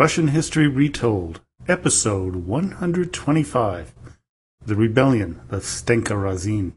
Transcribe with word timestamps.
Russian 0.00 0.28
History 0.28 0.66
Retold, 0.66 1.42
episode 1.68 2.34
125 2.34 3.92
The 4.64 4.74
Rebellion 4.74 5.42
of 5.50 5.60
Stenka 5.60 6.16
Razin. 6.16 6.72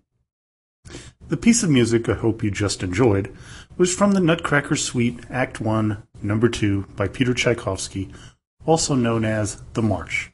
The 1.29 1.37
piece 1.37 1.63
of 1.63 1.69
music 1.69 2.09
I 2.09 2.15
hope 2.15 2.43
you 2.43 2.51
just 2.51 2.83
enjoyed 2.83 3.33
was 3.77 3.95
from 3.95 4.11
the 4.11 4.19
Nutcracker 4.19 4.75
Suite, 4.75 5.21
Act 5.29 5.61
1, 5.61 6.03
Number 6.21 6.49
2 6.49 6.87
by 6.97 7.07
Peter 7.07 7.33
Tchaikovsky, 7.33 8.11
also 8.65 8.93
known 8.93 9.23
as 9.23 9.63
The 9.71 9.81
March. 9.81 10.33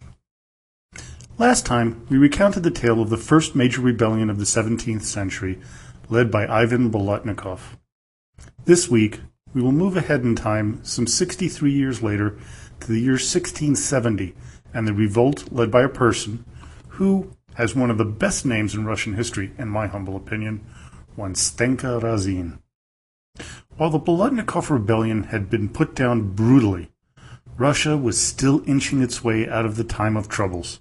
Last 1.38 1.68
time, 1.68 2.08
we 2.10 2.18
recounted 2.18 2.64
the 2.64 2.72
tale 2.72 3.04
of 3.04 3.12
the 3.12 3.18
first 3.18 3.56
major 3.56 3.82
rebellion 3.82 4.32
of 4.32 4.40
the 4.40 4.46
17th 4.46 5.04
century, 5.04 5.60
led 6.10 6.32
by 6.32 6.48
Ivan 6.48 6.90
Bolotnikov. 6.90 7.78
This 8.66 8.90
week, 8.90 9.20
we 9.54 9.62
will 9.62 9.72
move 9.72 9.96
ahead 9.96 10.22
in 10.22 10.36
time 10.36 10.84
some 10.84 11.06
63 11.06 11.72
years 11.72 12.02
later 12.02 12.36
to 12.82 12.88
the 12.88 13.00
year 13.00 13.14
1670 13.14 14.36
and 14.74 14.88
the 14.88 14.94
revolt 14.94 15.52
led 15.52 15.72
by 15.72 15.82
a 15.82 15.90
person 15.90 16.46
who 16.90 17.32
has 17.56 17.76
one 17.76 17.90
of 17.90 17.98
the 17.98 18.06
best 18.06 18.46
names 18.46 18.76
in 18.76 18.86
Russian 18.86 19.16
history, 19.16 19.52
in 19.58 19.68
my 19.68 19.88
humble 19.88 20.16
opinion, 20.16 20.66
one 21.16 21.34
Stenka 21.34 22.02
Razin. 22.02 22.60
While 23.78 23.90
the 23.90 24.00
Bolotnikov 24.00 24.70
rebellion 24.70 25.24
had 25.24 25.50
been 25.50 25.70
put 25.70 25.96
down 25.96 26.34
brutally, 26.34 26.90
Russia 27.58 27.98
was 27.98 28.20
still 28.20 28.64
inching 28.66 29.02
its 29.02 29.24
way 29.24 29.48
out 29.48 29.66
of 29.66 29.76
the 29.76 29.84
time 29.84 30.16
of 30.16 30.30
troubles. 30.30 30.80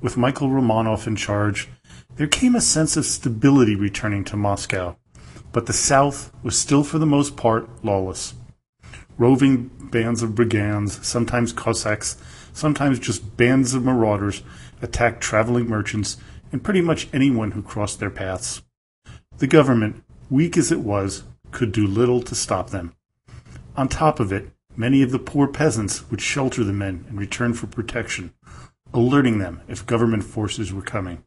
With 0.00 0.16
Michael 0.16 0.48
Romanov 0.48 1.06
in 1.06 1.16
charge, 1.16 1.68
there 2.16 2.26
came 2.26 2.54
a 2.54 2.60
sense 2.60 2.96
of 2.96 3.06
stability 3.06 3.74
returning 3.74 4.24
to 4.24 4.36
Moscow 4.36 4.96
but 5.52 5.66
the 5.66 5.72
South 5.72 6.32
was 6.42 6.58
still 6.58 6.82
for 6.82 6.98
the 6.98 7.06
most 7.06 7.36
part 7.36 7.68
lawless. 7.84 8.34
Roving 9.18 9.70
bands 9.90 10.22
of 10.22 10.34
brigands, 10.34 11.06
sometimes 11.06 11.52
Cossacks, 11.52 12.16
sometimes 12.52 12.98
just 12.98 13.36
bands 13.36 13.74
of 13.74 13.84
marauders, 13.84 14.42
attacked 14.80 15.20
traveling 15.20 15.68
merchants 15.68 16.16
and 16.50 16.62
pretty 16.62 16.80
much 16.80 17.08
anyone 17.12 17.52
who 17.52 17.62
crossed 17.62 18.00
their 18.00 18.10
paths. 18.10 18.62
The 19.38 19.46
government, 19.46 20.02
weak 20.30 20.56
as 20.56 20.72
it 20.72 20.80
was, 20.80 21.24
could 21.50 21.72
do 21.72 21.86
little 21.86 22.22
to 22.22 22.34
stop 22.34 22.70
them. 22.70 22.94
On 23.76 23.88
top 23.88 24.20
of 24.20 24.32
it, 24.32 24.50
many 24.76 25.02
of 25.02 25.12
the 25.12 25.18
poor 25.18 25.46
peasants 25.46 26.10
would 26.10 26.20
shelter 26.20 26.64
the 26.64 26.72
men 26.72 27.06
in 27.08 27.16
return 27.16 27.54
for 27.54 27.66
protection, 27.66 28.32
alerting 28.92 29.38
them 29.38 29.62
if 29.68 29.86
government 29.86 30.24
forces 30.24 30.72
were 30.72 30.82
coming. 30.82 31.24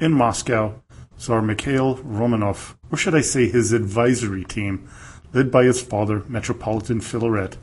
In 0.00 0.12
Moscow, 0.12 0.82
Tsar 1.18 1.42
Mikhail 1.42 1.96
Romanov, 1.98 2.76
or 2.90 2.96
should 2.96 3.14
I 3.14 3.20
say 3.20 3.48
his 3.48 3.72
advisory 3.72 4.44
team, 4.44 4.88
led 5.32 5.50
by 5.50 5.64
his 5.64 5.80
father, 5.80 6.24
Metropolitan 6.28 7.00
Filaret, 7.00 7.56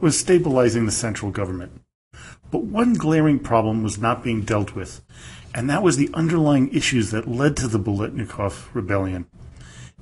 was 0.00 0.18
stabilizing 0.18 0.86
the 0.86 0.92
central 0.92 1.30
government. 1.30 1.80
But 2.50 2.64
one 2.64 2.94
glaring 2.94 3.38
problem 3.38 3.82
was 3.82 3.98
not 3.98 4.22
being 4.22 4.42
dealt 4.42 4.74
with, 4.74 5.02
and 5.54 5.68
that 5.68 5.82
was 5.82 5.96
the 5.96 6.10
underlying 6.14 6.72
issues 6.72 7.10
that 7.10 7.28
led 7.28 7.56
to 7.56 7.68
the 7.68 7.78
Bolotnikov 7.78 8.74
rebellion. 8.74 9.26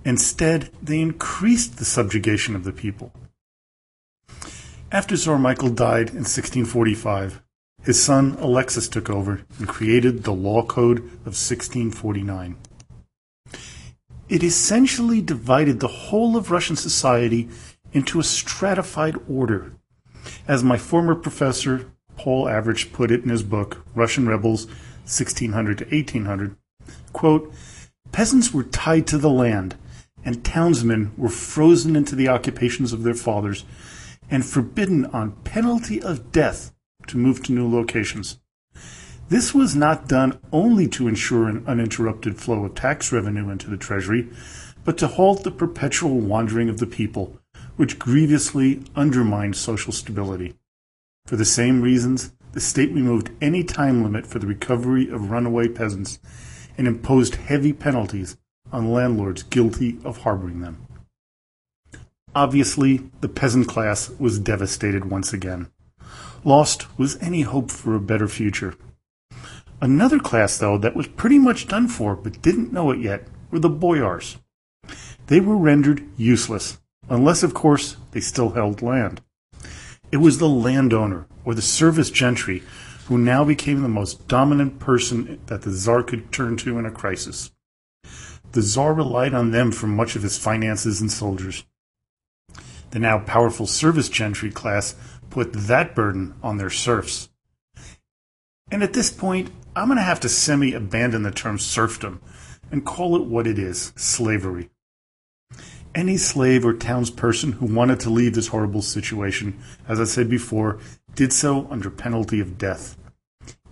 Instead, 0.05 0.71
they 0.83 1.01
increased 1.01 1.79
the 1.79 1.85
subjugation 1.85 2.55
of 2.55 2.65
the 2.65 2.73
people. 2.73 3.13
After 4.93 5.17
Tsar 5.17 5.39
Michael 5.39 5.71
died 5.71 6.11
in 6.11 6.25
1645, 6.25 7.41
his 7.83 8.03
son 8.03 8.37
Alexis 8.41 8.89
took 8.89 9.11
over 9.11 9.43
and 9.59 9.69
created 9.69 10.25
the 10.25 10.33
Law 10.33 10.65
Code 10.65 10.99
of 10.99 11.35
1649. 11.35 12.57
It 14.29 14.43
essentially 14.43 15.21
divided 15.21 15.81
the 15.81 15.89
whole 15.89 16.37
of 16.37 16.51
Russian 16.51 16.77
society 16.77 17.49
into 17.93 18.19
a 18.19 18.25
stratified 18.25 19.17
order. 19.29 19.73
As 20.49 20.65
my 20.65 20.79
former 20.79 21.15
professor, 21.15 21.93
Paul 22.17 22.47
Avrich, 22.47 22.93
put 22.93 23.11
it 23.11 23.23
in 23.23 23.29
his 23.29 23.43
book, 23.43 23.85
Russian 23.95 24.27
Rebels, 24.27 24.67
1600 25.05 25.79
to 25.79 25.85
1800, 25.85 26.57
quote, 27.13 27.53
peasants 28.13 28.55
were 28.55 28.65
tied 28.65 29.07
to 29.09 29.19
the 29.19 29.31
land, 29.31 29.77
and 30.25 30.43
townsmen 30.43 31.13
were 31.19 31.29
frozen 31.29 31.95
into 31.95 32.17
the 32.17 32.29
occupations 32.29 32.93
of 32.93 33.03
their 33.03 33.15
fathers 33.15 33.65
and 34.31 34.45
forbidden 34.45 35.05
on 35.07 35.33
penalty 35.43 36.01
of 36.01 36.33
death 36.33 36.73
to 37.07 37.19
move 37.19 37.43
to 37.43 37.53
new 37.53 37.69
locations. 37.69 38.39
This 39.29 39.55
was 39.55 39.75
not 39.75 40.07
done 40.07 40.39
only 40.53 40.87
to 40.89 41.09
ensure 41.09 41.49
an 41.49 41.65
uninterrupted 41.67 42.39
flow 42.39 42.65
of 42.65 42.75
tax 42.75 43.11
revenue 43.11 43.49
into 43.49 43.71
the 43.71 43.77
Treasury, 43.77 44.29
but 44.85 44.99
to 44.99 45.07
halt 45.07 45.45
the 45.45 45.51
perpetual 45.51 46.21
wandering 46.21 46.69
of 46.69 46.79
the 46.79 46.87
people, 46.87 47.39
which 47.77 47.99
grievously 47.99 48.83
undermined 48.95 49.57
social 49.57 49.93
stability. 49.93 50.55
For 51.27 51.37
the 51.37 51.47
same 51.47 51.81
reasons, 51.81 52.33
the 52.53 52.61
state 52.61 52.93
removed 52.93 53.31
any 53.41 53.65
time 53.65 54.03
limit 54.03 54.27
for 54.27 54.39
the 54.39 54.47
recovery 54.47 55.09
of 55.09 55.31
runaway 55.31 55.69
peasants 55.69 56.19
and 56.77 56.87
imposed 56.87 57.37
heavy 57.37 57.73
penalties 57.73 58.37
on 58.71 58.93
landlords 58.93 59.43
guilty 59.43 59.99
of 60.05 60.19
harboring 60.19 60.61
them. 60.61 60.87
Obviously, 62.35 63.11
the 63.23 63.29
peasant 63.29 63.69
class 63.69 64.11
was 64.19 64.39
devastated 64.39 65.07
once 65.07 65.33
again. 65.33 65.69
Lost 66.45 66.99
was 66.99 67.17
any 67.23 67.43
hope 67.43 67.71
for 67.71 67.95
a 67.95 68.01
better 68.01 68.29
future. 68.29 68.75
Another 69.85 70.19
class, 70.19 70.57
though, 70.57 70.79
that 70.79 70.97
was 70.97 71.09
pretty 71.09 71.39
much 71.39 71.69
done 71.69 71.89
for 71.89 72.17
but 72.17 72.41
didn't 72.41 72.73
know 72.73 72.91
it 72.91 73.01
yet 73.01 73.29
were 73.51 73.59
the 73.59 73.69
boyars. 73.69 74.39
They 75.27 75.41
were 75.41 75.59
rendered 75.59 76.09
useless, 76.17 76.79
unless, 77.11 77.43
of 77.43 77.53
course, 77.53 77.99
they 78.13 78.21
still 78.21 78.53
held 78.53 78.81
land. 78.81 79.21
It 80.11 80.17
was 80.17 80.39
the 80.39 80.49
landowner, 80.49 81.27
or 81.45 81.55
the 81.55 81.61
service 81.61 82.09
gentry, 82.09 82.63
who 83.09 83.19
now 83.19 83.45
became 83.45 83.83
the 83.83 83.89
most 83.91 84.27
dominant 84.27 84.79
person 84.79 85.39
that 85.49 85.61
the 85.61 85.71
Tsar 85.71 86.03
could 86.03 86.33
turn 86.33 86.57
to 86.57 86.79
in 86.79 86.87
a 86.87 86.91
crisis. 86.91 87.51
The 88.53 88.63
Tsar 88.63 88.95
relied 88.95 89.35
on 89.35 89.51
them 89.51 89.71
for 89.71 89.87
much 89.87 90.17
of 90.17 90.23
his 90.23 90.39
finances 90.39 91.03
and 91.03 91.13
soldiers. 91.13 91.63
The 92.93 93.01
now 93.01 93.19
powerful 93.19 93.67
service 93.67 94.09
gentry 94.09 94.51
class 94.51 94.95
put 95.29 95.53
that 95.53 95.95
burden 95.95 96.37
on 96.43 96.57
their 96.57 96.71
serfs. 96.71 97.29
And 98.71 98.83
at 98.83 98.95
this 98.95 99.11
point, 99.11 99.51
I'm 99.77 99.89
going 99.89 99.99
to 99.99 100.05
have 100.05 100.21
to 100.21 100.29
semi 100.29 100.73
abandon 100.73 101.25
the 101.25 101.33
term 101.33 101.59
serfdom 101.59 102.21
and 102.71 102.87
call 102.87 103.17
it 103.17 103.25
what 103.25 103.49
it 103.49 103.59
is 103.59 103.93
slavery. 103.97 104.71
Any 105.97 106.17
slave 106.17 106.65
or 106.65 106.75
townsperson 106.75 107.55
who 107.55 107.67
wanted 107.67 107.99
to 108.01 108.11
leave 108.11 108.35
this 108.35 108.49
horrible 108.49 108.83
situation, 108.83 109.61
as 109.89 110.01
I 110.01 110.05
said 110.05 110.31
before, 110.31 110.79
did 111.17 111.33
so 111.33 111.67
under 111.71 111.91
penalty 111.91 112.39
of 112.39 112.57
death. 112.57 112.97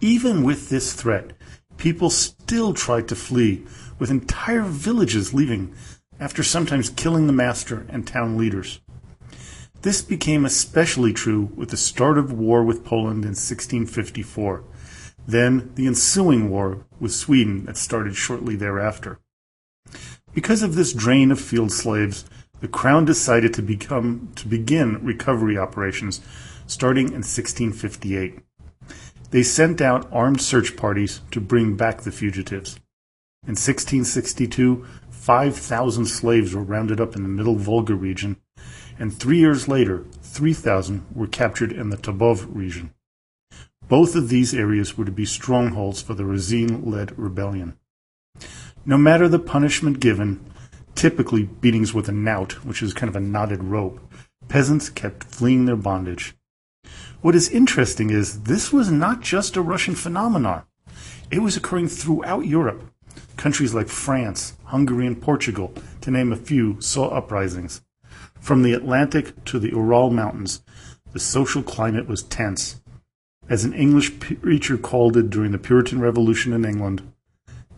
Even 0.00 0.43
with 0.43 0.70
this 0.70 0.93
threat, 0.93 1.34
people 1.76 2.10
still 2.10 2.75
tried 2.75 3.06
to 3.08 3.14
flee, 3.14 3.64
with 4.00 4.10
entire 4.10 4.62
villages 4.62 5.32
leaving 5.32 5.72
after 6.19 6.43
sometimes 6.43 6.90
killing 6.90 7.28
the 7.28 7.32
master 7.32 7.87
and 7.88 8.06
town 8.06 8.37
leaders. 8.37 8.81
This 9.82 10.02
became 10.02 10.44
especially 10.44 11.12
true 11.12 11.52
with 11.55 11.70
the 11.70 11.76
start 11.76 12.19
of 12.19 12.32
war 12.32 12.64
with 12.64 12.84
Poland 12.84 13.25
in 13.25 13.34
1654 13.34 14.64
then 15.26 15.72
the 15.74 15.86
ensuing 15.86 16.50
war 16.50 16.84
with 16.98 17.12
Sweden 17.12 17.64
that 17.66 17.76
started 17.76 18.16
shortly 18.16 18.56
thereafter. 18.56 19.19
Because 20.34 20.62
of 20.62 20.74
this 20.74 20.92
drain 20.92 21.30
of 21.30 21.40
field 21.40 21.72
slaves, 21.72 22.24
the 22.60 22.69
Crown 22.69 23.04
decided 23.04 23.52
to 23.54 23.62
become 23.62 24.32
to 24.36 24.46
begin 24.46 25.04
recovery 25.04 25.58
operations 25.58 26.20
starting 26.66 27.08
in 27.08 27.22
1658. 27.22 28.38
They 29.30 29.42
sent 29.42 29.80
out 29.80 30.08
armed 30.12 30.40
search 30.40 30.76
parties 30.76 31.20
to 31.30 31.40
bring 31.40 31.76
back 31.76 32.02
the 32.02 32.12
fugitives. 32.12 32.78
In 33.44 33.56
1662, 33.56 34.86
5,000 35.10 36.06
slaves 36.06 36.54
were 36.54 36.62
rounded 36.62 37.00
up 37.00 37.16
in 37.16 37.22
the 37.22 37.28
Middle 37.28 37.56
Volga 37.56 37.94
region, 37.94 38.36
and 38.98 39.12
three 39.12 39.38
years 39.38 39.69
later, 39.69 40.04
3,000 40.22 41.04
were 41.14 41.26
captured 41.26 41.72
in 41.72 41.90
the 41.90 41.96
Tambov 41.96 42.46
region. 42.54 42.92
Both 43.93 44.17
of 44.17 44.31
these 44.31 44.55
areas 44.55 44.97
were 44.97 45.05
to 45.05 45.12
be 45.12 45.27
strongholds 45.27 46.00
for 46.00 46.15
the 46.15 46.25
Razin 46.25 46.91
led 46.91 47.12
rebellion. 47.19 47.77
No 48.87 48.97
matter 48.97 49.29
the 49.29 49.39
punishment 49.39 50.00
given, 50.00 50.41
typically 50.94 51.43
beatings 51.43 51.93
with 51.93 52.09
a 52.09 52.12
knout, 52.12 52.65
which 52.65 52.83
is 52.83 52.94
kind 52.94 53.11
of 53.11 53.17
a 53.17 53.21
knotted 53.21 53.62
rope, 53.62 54.00
peasants 54.49 54.89
kept 54.89 55.25
fleeing 55.25 55.67
their 55.67 55.77
bondage. 55.77 56.35
What 57.21 57.35
is 57.35 57.50
interesting 57.50 58.09
is 58.09 58.44
this 58.44 58.73
was 58.73 58.91
not 58.91 59.21
just 59.21 59.59
a 59.59 59.61
Russian 59.61 59.94
phenomenon. 59.94 60.62
It 61.31 61.41
was 61.41 61.59
occurring 61.59 61.89
throughout 61.89 62.47
Europe. 62.47 62.91
Countries 63.37 63.75
like 63.75 63.89
France, 63.89 64.56
Hungary, 64.65 65.06
and 65.06 65.21
Portugal, 65.21 65.75
to 66.00 66.11
name 66.11 66.33
a 66.33 66.37
few, 66.37 66.81
saw 66.81 67.09
uprisings. 67.09 67.83
From 68.41 68.62
the 68.62 68.73
Atlantic 68.73 69.44
to 69.44 69.59
the 69.59 69.69
Ural 69.69 70.09
Mountains, 70.09 70.62
the 71.12 71.21
social 71.21 71.62
climate 71.62 72.09
was 72.09 72.23
tense. 72.23 72.81
As 73.52 73.66
an 73.66 73.75
English 73.75 74.19
preacher 74.19 74.78
called 74.78 75.14
it 75.14 75.28
during 75.28 75.52
the 75.52 75.58
Puritan 75.58 76.00
Revolution 76.00 76.54
in 76.54 76.64
England, 76.64 77.12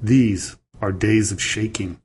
these 0.00 0.55
are 0.81 0.93
days 0.93 1.32
of 1.32 1.43
shaking. 1.43 2.00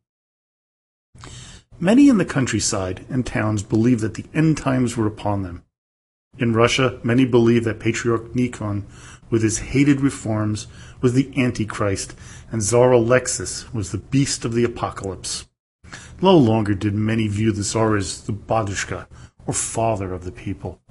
Many 1.79 2.09
in 2.09 2.17
the 2.17 2.25
countryside 2.25 3.05
and 3.11 3.23
towns 3.23 3.61
believed 3.61 4.01
that 4.01 4.15
the 4.15 4.25
end 4.33 4.57
times 4.57 4.97
were 4.97 5.05
upon 5.05 5.43
them. 5.43 5.61
In 6.39 6.53
Russia, 6.53 6.99
many 7.03 7.25
believe 7.25 7.63
that 7.65 7.79
Patriarch 7.79 8.33
Nikon, 8.33 8.87
with 9.29 9.43
his 9.43 9.59
hated 9.59 10.01
reforms, 10.01 10.65
was 10.99 11.13
the 11.13 11.31
Antichrist, 11.39 12.15
and 12.51 12.63
Tsar 12.63 12.91
Alexis 12.91 13.71
was 13.71 13.91
the 13.91 13.99
beast 13.99 14.45
of 14.45 14.55
the 14.55 14.63
apocalypse. 14.63 15.47
No 16.23 16.35
longer 16.35 16.73
did 16.73 16.95
many 16.95 17.27
view 17.27 17.51
the 17.51 17.63
Tsar 17.63 17.97
as 17.97 18.21
the 18.21 18.33
Badushka, 18.33 19.05
or 19.45 19.53
father 19.53 20.11
of 20.11 20.25
the 20.25 20.31
people. 20.31 20.81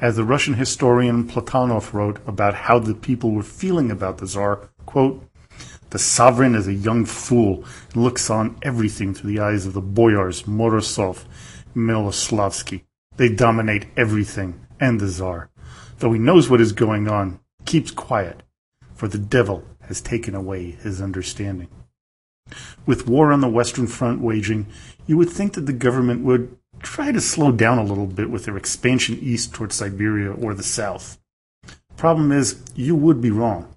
As 0.00 0.14
the 0.14 0.22
Russian 0.22 0.54
historian 0.54 1.26
Platonov 1.26 1.92
wrote 1.92 2.20
about 2.24 2.54
how 2.54 2.78
the 2.78 2.94
people 2.94 3.32
were 3.32 3.42
feeling 3.42 3.90
about 3.90 4.18
the 4.18 4.26
Tsar, 4.26 4.70
quote, 4.86 5.24
the 5.90 5.98
sovereign 5.98 6.54
is 6.54 6.68
a 6.68 6.74
young 6.74 7.04
fool 7.04 7.64
and 7.92 8.04
looks 8.04 8.30
on 8.30 8.56
everything 8.62 9.12
through 9.12 9.32
the 9.32 9.40
eyes 9.40 9.66
of 9.66 9.72
the 9.72 9.80
boyars 9.80 10.42
Morozov, 10.44 11.24
Miloslavsky. 11.74 12.82
They 13.16 13.28
dominate 13.28 13.86
everything, 13.96 14.64
and 14.78 15.00
the 15.00 15.08
Tsar. 15.08 15.50
Though 15.98 16.12
he 16.12 16.20
knows 16.20 16.48
what 16.48 16.60
is 16.60 16.72
going 16.72 17.08
on, 17.08 17.40
keeps 17.64 17.90
quiet, 17.90 18.44
for 18.94 19.08
the 19.08 19.18
devil 19.18 19.64
has 19.88 20.00
taken 20.00 20.36
away 20.36 20.72
his 20.72 21.02
understanding. 21.02 21.68
With 22.86 23.08
war 23.08 23.32
on 23.32 23.40
the 23.40 23.48
Western 23.48 23.88
Front 23.88 24.20
waging, 24.20 24.68
you 25.06 25.16
would 25.16 25.30
think 25.30 25.54
that 25.54 25.66
the 25.66 25.72
government 25.72 26.22
would 26.22 26.56
try 26.82 27.12
to 27.12 27.20
slow 27.20 27.52
down 27.52 27.78
a 27.78 27.84
little 27.84 28.06
bit 28.06 28.30
with 28.30 28.44
their 28.44 28.56
expansion 28.56 29.18
east 29.20 29.52
towards 29.52 29.74
Siberia 29.74 30.32
or 30.32 30.54
the 30.54 30.62
south. 30.62 31.18
Problem 31.96 32.30
is, 32.32 32.62
you 32.74 32.94
would 32.94 33.20
be 33.20 33.30
wrong. 33.30 33.74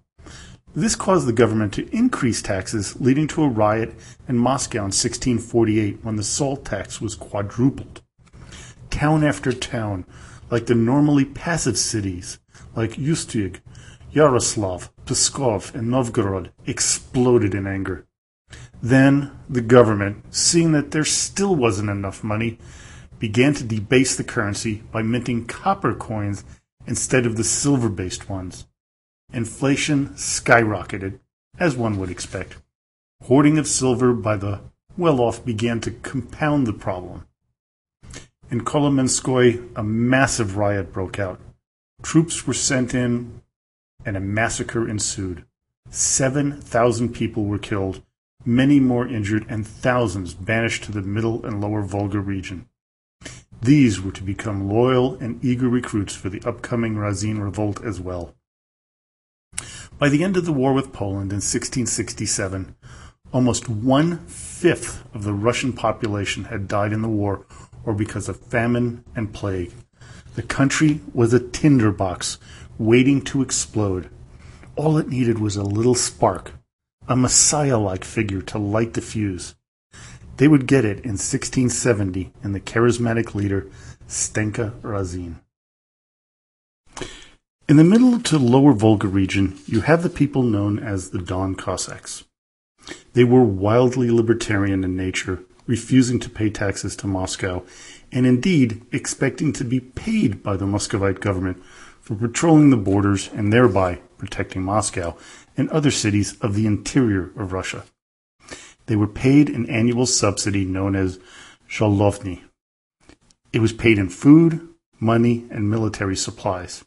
This 0.73 0.95
caused 0.95 1.27
the 1.27 1.33
government 1.33 1.73
to 1.73 1.89
increase 1.93 2.41
taxes, 2.41 2.99
leading 3.01 3.27
to 3.29 3.43
a 3.43 3.49
riot 3.49 3.93
in 4.27 4.37
Moscow 4.37 4.79
in 4.79 4.93
1648 4.93 5.99
when 6.03 6.15
the 6.15 6.23
salt 6.23 6.63
tax 6.63 7.01
was 7.01 7.15
quadrupled. 7.15 8.01
Town 8.89 9.23
after 9.23 9.51
town, 9.51 10.05
like 10.49 10.67
the 10.67 10.75
normally 10.75 11.25
passive 11.25 11.77
cities, 11.77 12.39
like 12.75 12.91
Ustyug, 12.91 13.59
Yaroslav, 14.11 14.91
Pskov, 15.05 15.73
and 15.73 15.89
Novgorod, 15.89 16.51
exploded 16.65 17.53
in 17.53 17.67
anger. 17.67 18.05
Then 18.81 19.31
the 19.49 19.61
government, 19.61 20.33
seeing 20.33 20.71
that 20.71 20.91
there 20.91 21.05
still 21.05 21.55
wasn't 21.55 21.89
enough 21.89 22.23
money, 22.23 22.59
began 23.21 23.53
to 23.53 23.63
debase 23.63 24.15
the 24.15 24.23
currency 24.23 24.81
by 24.91 25.03
minting 25.03 25.45
copper 25.45 25.93
coins 25.93 26.43
instead 26.87 27.27
of 27.27 27.37
the 27.37 27.43
silver 27.43 27.87
based 27.87 28.27
ones. 28.27 28.65
Inflation 29.31 30.09
skyrocketed, 30.15 31.19
as 31.59 31.75
one 31.75 31.99
would 31.99 32.09
expect. 32.09 32.57
Hoarding 33.25 33.59
of 33.59 33.67
silver 33.67 34.11
by 34.11 34.37
the 34.37 34.61
well 34.97 35.21
off 35.21 35.45
began 35.45 35.79
to 35.81 35.91
compound 35.91 36.65
the 36.65 36.73
problem. 36.73 37.27
In 38.49 38.61
Kolomenskoye, 38.65 39.69
a 39.75 39.83
massive 39.83 40.57
riot 40.57 40.91
broke 40.91 41.19
out. 41.19 41.39
Troops 42.01 42.47
were 42.47 42.55
sent 42.55 42.95
in, 42.95 43.41
and 44.03 44.17
a 44.17 44.19
massacre 44.19 44.89
ensued. 44.89 45.45
7,000 45.91 47.13
people 47.13 47.45
were 47.45 47.59
killed, 47.59 48.01
many 48.43 48.79
more 48.79 49.07
injured, 49.07 49.45
and 49.47 49.65
thousands 49.65 50.33
banished 50.33 50.83
to 50.85 50.91
the 50.91 51.01
middle 51.03 51.45
and 51.45 51.61
lower 51.61 51.83
Volga 51.83 52.19
region. 52.19 52.67
These 53.61 54.01
were 54.01 54.11
to 54.13 54.23
become 54.23 54.67
loyal 54.67 55.15
and 55.21 55.43
eager 55.45 55.69
recruits 55.69 56.15
for 56.15 56.29
the 56.29 56.41
upcoming 56.43 56.97
Razin 56.97 57.39
revolt 57.39 57.83
as 57.83 58.01
well. 58.01 58.33
By 59.99 60.09
the 60.09 60.23
end 60.23 60.35
of 60.35 60.45
the 60.45 60.53
war 60.53 60.73
with 60.73 60.91
Poland 60.91 61.31
in 61.31 61.37
1667, 61.37 62.75
almost 63.31 63.69
one 63.69 64.25
fifth 64.25 65.05
of 65.13 65.23
the 65.23 65.33
Russian 65.33 65.73
population 65.73 66.45
had 66.45 66.67
died 66.67 66.91
in 66.91 67.03
the 67.03 67.07
war 67.07 67.45
or 67.85 67.93
because 67.93 68.27
of 68.27 68.39
famine 68.39 69.03
and 69.15 69.31
plague. 69.31 69.71
The 70.33 70.41
country 70.41 71.01
was 71.13 71.31
a 71.31 71.39
tinderbox 71.39 72.39
waiting 72.79 73.21
to 73.25 73.43
explode. 73.43 74.09
All 74.75 74.97
it 74.97 75.07
needed 75.07 75.37
was 75.37 75.55
a 75.55 75.63
little 75.63 75.93
spark, 75.93 76.53
a 77.07 77.15
messiah 77.15 77.77
like 77.77 78.03
figure 78.03 78.41
to 78.41 78.57
light 78.57 78.93
the 78.93 79.01
fuse. 79.01 79.53
They 80.37 80.47
would 80.47 80.67
get 80.67 80.85
it 80.85 80.99
in 80.99 81.11
1670 81.11 82.31
in 82.43 82.53
the 82.53 82.59
charismatic 82.59 83.35
leader 83.35 83.67
Stenka 84.07 84.73
Razin. 84.81 85.39
In 87.67 87.77
the 87.77 87.83
middle 87.83 88.19
to 88.19 88.37
lower 88.37 88.73
Volga 88.73 89.07
region, 89.07 89.57
you 89.65 89.81
have 89.81 90.03
the 90.03 90.09
people 90.09 90.43
known 90.43 90.77
as 90.79 91.11
the 91.11 91.19
Don 91.19 91.55
Cossacks. 91.55 92.25
They 93.13 93.23
were 93.23 93.43
wildly 93.43 94.09
libertarian 94.11 94.83
in 94.83 94.97
nature, 94.97 95.43
refusing 95.67 96.19
to 96.19 96.29
pay 96.29 96.49
taxes 96.49 96.95
to 96.97 97.07
Moscow, 97.07 97.63
and 98.11 98.25
indeed 98.25 98.85
expecting 98.91 99.53
to 99.53 99.63
be 99.63 99.79
paid 99.79 100.43
by 100.43 100.57
the 100.57 100.65
Muscovite 100.65 101.21
government 101.21 101.63
for 102.01 102.15
patrolling 102.15 102.71
the 102.71 102.77
borders 102.77 103.29
and 103.33 103.53
thereby 103.53 104.01
protecting 104.17 104.63
Moscow 104.63 105.15
and 105.55 105.69
other 105.69 105.91
cities 105.91 106.37
of 106.41 106.55
the 106.55 106.65
interior 106.65 107.31
of 107.37 107.53
Russia. 107.53 107.85
They 108.91 108.97
were 108.97 109.07
paid 109.07 109.47
an 109.47 109.69
annual 109.69 110.05
subsidy 110.05 110.65
known 110.65 110.97
as 110.97 111.17
zholovny. 111.69 112.41
It 113.53 113.59
was 113.59 113.71
paid 113.71 113.97
in 113.97 114.09
food, 114.09 114.67
money, 114.99 115.45
and 115.49 115.69
military 115.69 116.17
supplies. 116.17 116.83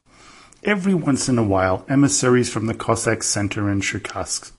Every 0.63 0.93
once 0.93 1.31
in 1.31 1.39
a 1.39 1.43
while, 1.43 1.87
emissaries 1.89 2.51
from 2.51 2.67
the 2.67 2.75
Cossack 2.75 3.23
center 3.23 3.71
in 3.71 3.81
Cherkassk 3.81 4.53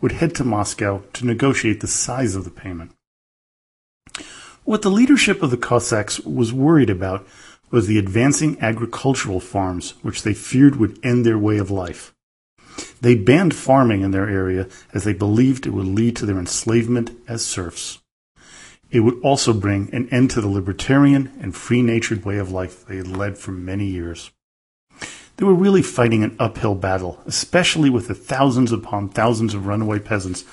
would 0.00 0.12
head 0.12 0.34
to 0.36 0.44
Moscow 0.44 1.02
to 1.12 1.26
negotiate 1.26 1.80
the 1.82 1.86
size 1.86 2.34
of 2.34 2.44
the 2.44 2.50
payment. 2.50 2.92
What 4.64 4.80
the 4.80 4.90
leadership 4.90 5.42
of 5.42 5.50
the 5.50 5.58
Cossacks 5.58 6.18
was 6.20 6.54
worried 6.54 6.88
about 6.88 7.26
was 7.70 7.86
the 7.86 7.98
advancing 7.98 8.58
agricultural 8.62 9.40
farms, 9.40 9.90
which 10.00 10.22
they 10.22 10.32
feared 10.32 10.76
would 10.76 10.98
end 11.04 11.26
their 11.26 11.36
way 11.36 11.58
of 11.58 11.70
life. 11.70 12.14
They 13.00 13.14
banned 13.14 13.54
farming 13.54 14.02
in 14.02 14.10
their 14.10 14.28
area 14.28 14.68
as 14.92 15.04
they 15.04 15.12
believed 15.12 15.66
it 15.66 15.70
would 15.70 15.86
lead 15.86 16.16
to 16.16 16.26
their 16.26 16.38
enslavement 16.38 17.10
as 17.26 17.44
serfs. 17.44 18.00
It 18.90 19.00
would 19.00 19.20
also 19.22 19.52
bring 19.52 19.90
an 19.92 20.08
end 20.10 20.30
to 20.30 20.40
the 20.40 20.48
libertarian 20.48 21.32
and 21.40 21.54
free 21.54 21.82
natured 21.82 22.24
way 22.24 22.38
of 22.38 22.50
life 22.50 22.86
they 22.86 22.96
had 22.96 23.06
led 23.06 23.36
for 23.36 23.52
many 23.52 23.86
years. 23.86 24.30
They 25.36 25.44
were 25.44 25.54
really 25.54 25.82
fighting 25.82 26.24
an 26.24 26.34
uphill 26.40 26.74
battle, 26.74 27.22
especially 27.26 27.90
with 27.90 28.08
the 28.08 28.14
thousands 28.14 28.72
upon 28.72 29.10
thousands 29.10 29.54
of 29.54 29.66
runaway 29.66 30.00
peasants 30.00 30.44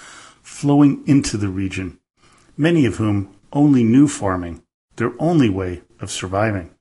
flowing 0.44 1.03
into 1.08 1.38
the 1.38 1.48
region, 1.48 2.00
many 2.55 2.86
of 2.86 2.98
whom 2.98 3.34
only 3.51 3.84
knew 3.84 4.08
farming, 4.08 4.62
their 4.98 5.13
only 5.17 5.50
way 5.50 5.82
of 6.00 6.12
surviving. 6.12 6.75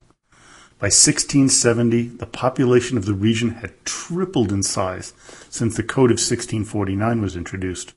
By 0.85 0.89
1670, 0.89 2.09
the 2.19 2.27
population 2.27 2.99
of 2.99 3.07
the 3.07 3.15
region 3.15 3.53
had 3.53 3.73
tripled 3.87 4.53
in 4.53 4.63
size 4.63 5.15
since 5.49 5.75
the 5.75 5.83
Code 5.83 6.11
of 6.11 6.21
1649 6.21 7.23
was 7.23 7.37
introduced. 7.37 7.95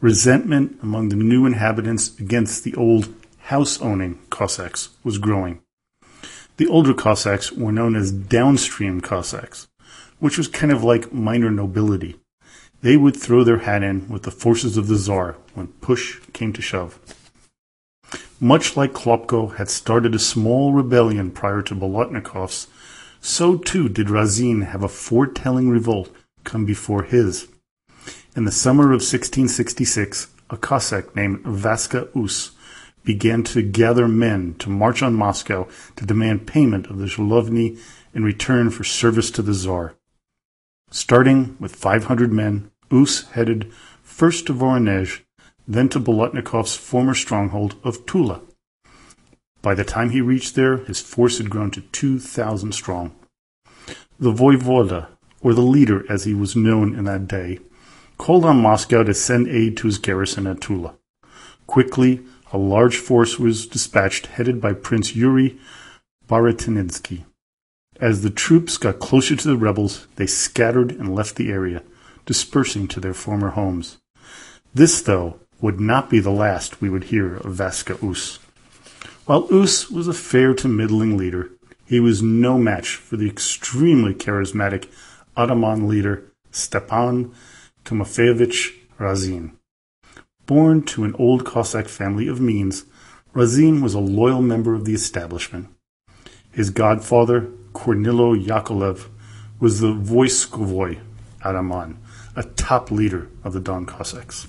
Resentment 0.00 0.78
among 0.82 1.10
the 1.10 1.16
new 1.16 1.44
inhabitants 1.44 2.18
against 2.18 2.64
the 2.64 2.74
old 2.74 3.14
house 3.40 3.78
owning 3.82 4.18
Cossacks 4.30 4.88
was 5.04 5.18
growing. 5.18 5.60
The 6.56 6.68
older 6.68 6.94
Cossacks 6.94 7.52
were 7.52 7.70
known 7.70 7.94
as 7.94 8.10
downstream 8.10 9.02
Cossacks, 9.02 9.68
which 10.20 10.38
was 10.38 10.48
kind 10.48 10.72
of 10.72 10.82
like 10.82 11.12
minor 11.12 11.50
nobility. 11.50 12.18
They 12.80 12.96
would 12.96 13.14
throw 13.14 13.44
their 13.44 13.58
hat 13.58 13.82
in 13.82 14.08
with 14.08 14.22
the 14.22 14.30
forces 14.30 14.78
of 14.78 14.88
the 14.88 14.96
Tsar 14.96 15.36
when 15.52 15.66
push 15.66 16.18
came 16.32 16.54
to 16.54 16.62
shove. 16.62 16.98
Much 18.42 18.74
like 18.74 18.94
Klopko 18.94 19.54
had 19.56 19.68
started 19.68 20.14
a 20.14 20.18
small 20.18 20.72
rebellion 20.72 21.30
prior 21.30 21.60
to 21.60 21.74
Bolotnikov's, 21.74 22.68
so 23.20 23.58
too 23.58 23.86
did 23.86 24.08
Razin 24.08 24.62
have 24.62 24.82
a 24.82 24.88
foretelling 24.88 25.68
revolt 25.68 26.10
come 26.42 26.64
before 26.64 27.02
his. 27.02 27.48
In 28.34 28.46
the 28.46 28.50
summer 28.50 28.84
of 28.84 29.02
1666, 29.02 30.28
a 30.48 30.56
Cossack 30.56 31.14
named 31.14 31.44
Vaska 31.44 32.08
Us 32.16 32.52
began 33.04 33.42
to 33.42 33.60
gather 33.60 34.08
men 34.08 34.54
to 34.58 34.70
march 34.70 35.02
on 35.02 35.12
Moscow 35.12 35.68
to 35.96 36.06
demand 36.06 36.46
payment 36.46 36.86
of 36.86 36.96
the 36.96 37.06
Zholovny 37.06 37.78
in 38.14 38.24
return 38.24 38.70
for 38.70 38.84
service 38.84 39.30
to 39.32 39.42
the 39.42 39.52
Tsar. 39.52 39.96
Starting 40.90 41.56
with 41.60 41.76
500 41.76 42.32
men, 42.32 42.70
Us 42.90 43.24
headed 43.32 43.70
first 44.02 44.46
to 44.46 44.54
Voronezh 44.54 45.20
then 45.66 45.88
to 45.90 46.00
Bolotnikov's 46.00 46.76
former 46.76 47.14
stronghold 47.14 47.76
of 47.84 48.06
Tula. 48.06 48.40
By 49.62 49.74
the 49.74 49.84
time 49.84 50.10
he 50.10 50.20
reached 50.20 50.54
there, 50.54 50.78
his 50.78 51.00
force 51.00 51.38
had 51.38 51.50
grown 51.50 51.70
to 51.72 51.80
2,000 51.80 52.72
strong. 52.72 53.14
The 54.18 54.32
voivoda, 54.32 55.08
or 55.40 55.54
the 55.54 55.60
leader 55.60 56.04
as 56.10 56.24
he 56.24 56.34
was 56.34 56.56
known 56.56 56.94
in 56.94 57.04
that 57.04 57.28
day, 57.28 57.58
called 58.18 58.44
on 58.44 58.60
Moscow 58.60 59.02
to 59.02 59.14
send 59.14 59.48
aid 59.48 59.76
to 59.78 59.86
his 59.86 59.98
garrison 59.98 60.46
at 60.46 60.60
Tula. 60.60 60.94
Quickly, 61.66 62.22
a 62.52 62.58
large 62.58 62.96
force 62.96 63.38
was 63.38 63.66
dispatched 63.66 64.26
headed 64.26 64.60
by 64.60 64.72
Prince 64.72 65.14
Yuri 65.14 65.58
Baratynsky. 66.28 67.24
As 68.00 68.22
the 68.22 68.30
troops 68.30 68.76
got 68.76 68.98
closer 68.98 69.36
to 69.36 69.48
the 69.48 69.56
rebels, 69.56 70.06
they 70.16 70.26
scattered 70.26 70.90
and 70.90 71.14
left 71.14 71.36
the 71.36 71.50
area, 71.50 71.82
dispersing 72.24 72.88
to 72.88 73.00
their 73.00 73.14
former 73.14 73.50
homes. 73.50 73.98
This, 74.74 75.02
though, 75.02 75.40
would 75.60 75.80
not 75.80 76.08
be 76.08 76.20
the 76.20 76.30
last 76.30 76.80
we 76.80 76.88
would 76.88 77.04
hear 77.04 77.36
of 77.36 77.54
Vaska 77.54 77.94
Us. 78.02 78.38
While 79.26 79.46
Us 79.52 79.90
was 79.90 80.08
a 80.08 80.14
fair 80.14 80.54
to 80.54 80.68
middling 80.68 81.16
leader, 81.16 81.50
he 81.86 82.00
was 82.00 82.22
no 82.22 82.58
match 82.58 82.96
for 82.96 83.16
the 83.16 83.28
extremely 83.28 84.14
charismatic 84.14 84.88
Ataman 85.36 85.88
leader 85.88 86.24
Stepan 86.50 87.32
Timofeyevich 87.84 88.74
Razin. 88.98 89.56
Born 90.46 90.82
to 90.82 91.04
an 91.04 91.14
old 91.16 91.44
Cossack 91.44 91.88
family 91.88 92.26
of 92.26 92.40
means, 92.40 92.84
Razin 93.32 93.80
was 93.80 93.94
a 93.94 94.00
loyal 94.00 94.42
member 94.42 94.74
of 94.74 94.84
the 94.84 94.94
establishment. 94.94 95.68
His 96.50 96.70
godfather, 96.70 97.50
Kornilo 97.72 98.34
Yakovlev, 98.34 99.08
was 99.60 99.80
the 99.80 99.92
Voiskovoy 99.92 100.98
Ataman, 101.44 101.98
a 102.34 102.42
top 102.42 102.90
leader 102.90 103.28
of 103.44 103.52
the 103.52 103.60
Don 103.60 103.86
Cossacks. 103.86 104.48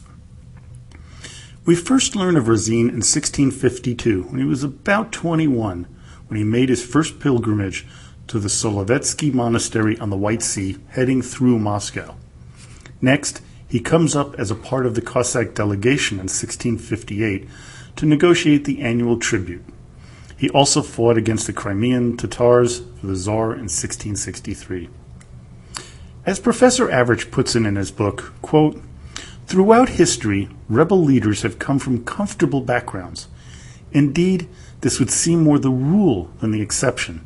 We 1.64 1.76
first 1.76 2.16
learn 2.16 2.38
of 2.38 2.48
Razin 2.48 2.90
in 2.90 3.04
1652, 3.04 4.24
when 4.24 4.40
he 4.40 4.46
was 4.46 4.64
about 4.64 5.12
21, 5.12 5.86
when 6.28 6.38
he 6.38 6.44
made 6.44 6.70
his 6.70 6.84
first 6.84 7.20
pilgrimage 7.20 7.86
to 8.26 8.40
the 8.40 8.48
Solovetsky 8.48 9.32
Monastery 9.32 9.96
on 10.00 10.10
the 10.10 10.18
White 10.18 10.42
Sea, 10.42 10.78
heading 10.90 11.22
through 11.22 11.60
Moscow. 11.60 12.16
Next, 13.00 13.44
he 13.68 13.80
comes 13.80 14.16
up 14.16 14.34
as 14.40 14.50
a 14.50 14.56
part 14.56 14.88
of 14.88 14.96
the 14.96 15.04
Cossack 15.04 15.54
delegation 15.54 16.16
in 16.16 16.24
1658 16.24 17.48
to 17.98 18.06
negotiate 18.08 18.66
the 18.66 18.82
annual 18.82 19.20
tribute. 19.20 19.64
He 20.36 20.50
also 20.50 20.82
fought 20.82 21.16
against 21.16 21.46
the 21.46 21.54
Crimean 21.54 22.18
Tatars 22.18 22.80
for 23.00 23.06
the 23.06 23.16
Tsar 23.16 23.54
in 23.54 23.70
1663. 23.70 24.90
As 26.26 26.40
Professor 26.40 26.88
Avrich 26.88 27.30
puts 27.30 27.56
it 27.56 27.68
in 27.68 27.76
his 27.76 27.92
book, 27.92 28.34
quote, 28.42 28.82
Throughout 29.52 29.90
history, 29.90 30.48
rebel 30.70 31.04
leaders 31.04 31.42
have 31.42 31.60
come 31.60 31.78
from 31.78 32.06
comfortable 32.06 32.62
backgrounds. 32.62 33.28
Indeed, 33.92 34.48
this 34.80 34.98
would 34.98 35.12
seem 35.12 35.44
more 35.44 35.60
the 35.60 35.70
rule 35.70 36.30
than 36.40 36.52
the 36.52 36.62
exception. 36.62 37.20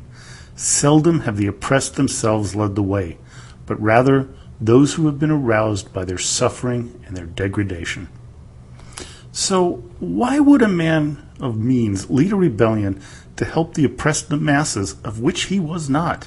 Seldom 0.56 1.20
have 1.20 1.36
the 1.36 1.46
oppressed 1.46 1.94
themselves 1.94 2.56
led 2.56 2.74
the 2.74 2.82
way, 2.82 3.18
but 3.64 3.80
rather 3.80 4.28
those 4.60 4.94
who 4.94 5.06
have 5.06 5.20
been 5.20 5.30
aroused 5.30 5.92
by 5.92 6.04
their 6.04 6.18
suffering 6.18 7.00
and 7.06 7.16
their 7.16 7.26
degradation. 7.26 8.08
So, 9.30 9.84
why 10.00 10.40
would 10.40 10.62
a 10.62 10.68
man 10.68 11.24
of 11.38 11.56
means 11.56 12.10
lead 12.10 12.32
a 12.32 12.36
rebellion 12.36 13.00
to 13.36 13.44
help 13.44 13.74
the 13.74 13.84
oppressed 13.84 14.32
masses 14.32 14.96
of 15.04 15.20
which 15.20 15.42
he 15.42 15.60
was 15.60 15.88
not? 15.88 16.26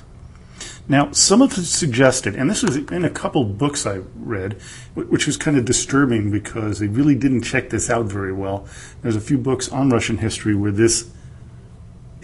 Now, 0.90 1.12
some 1.12 1.42
have 1.42 1.54
suggested, 1.54 2.36
and 2.36 2.50
this 2.50 2.64
was 2.64 2.76
in 2.76 3.06
a 3.06 3.12
couple 3.12 3.44
books 3.44 3.86
I 3.86 4.02
read, 4.16 4.54
which 4.96 5.28
was 5.28 5.38
kind 5.38 5.56
of 5.56 5.64
disturbing 5.64 6.32
because 6.32 6.80
they 6.80 6.88
really 6.88 7.14
didn't 7.14 7.44
check 7.44 7.70
this 7.70 7.92
out 7.92 8.08
very 8.08 8.34
well. 8.34 8.68
There's 9.04 9.16
a 9.16 9.22
few 9.22 9.38
books 9.38 9.70
on 9.70 9.92
Russian 9.92 10.18
history 10.18 10.56
where 10.56 10.72
this 10.72 11.12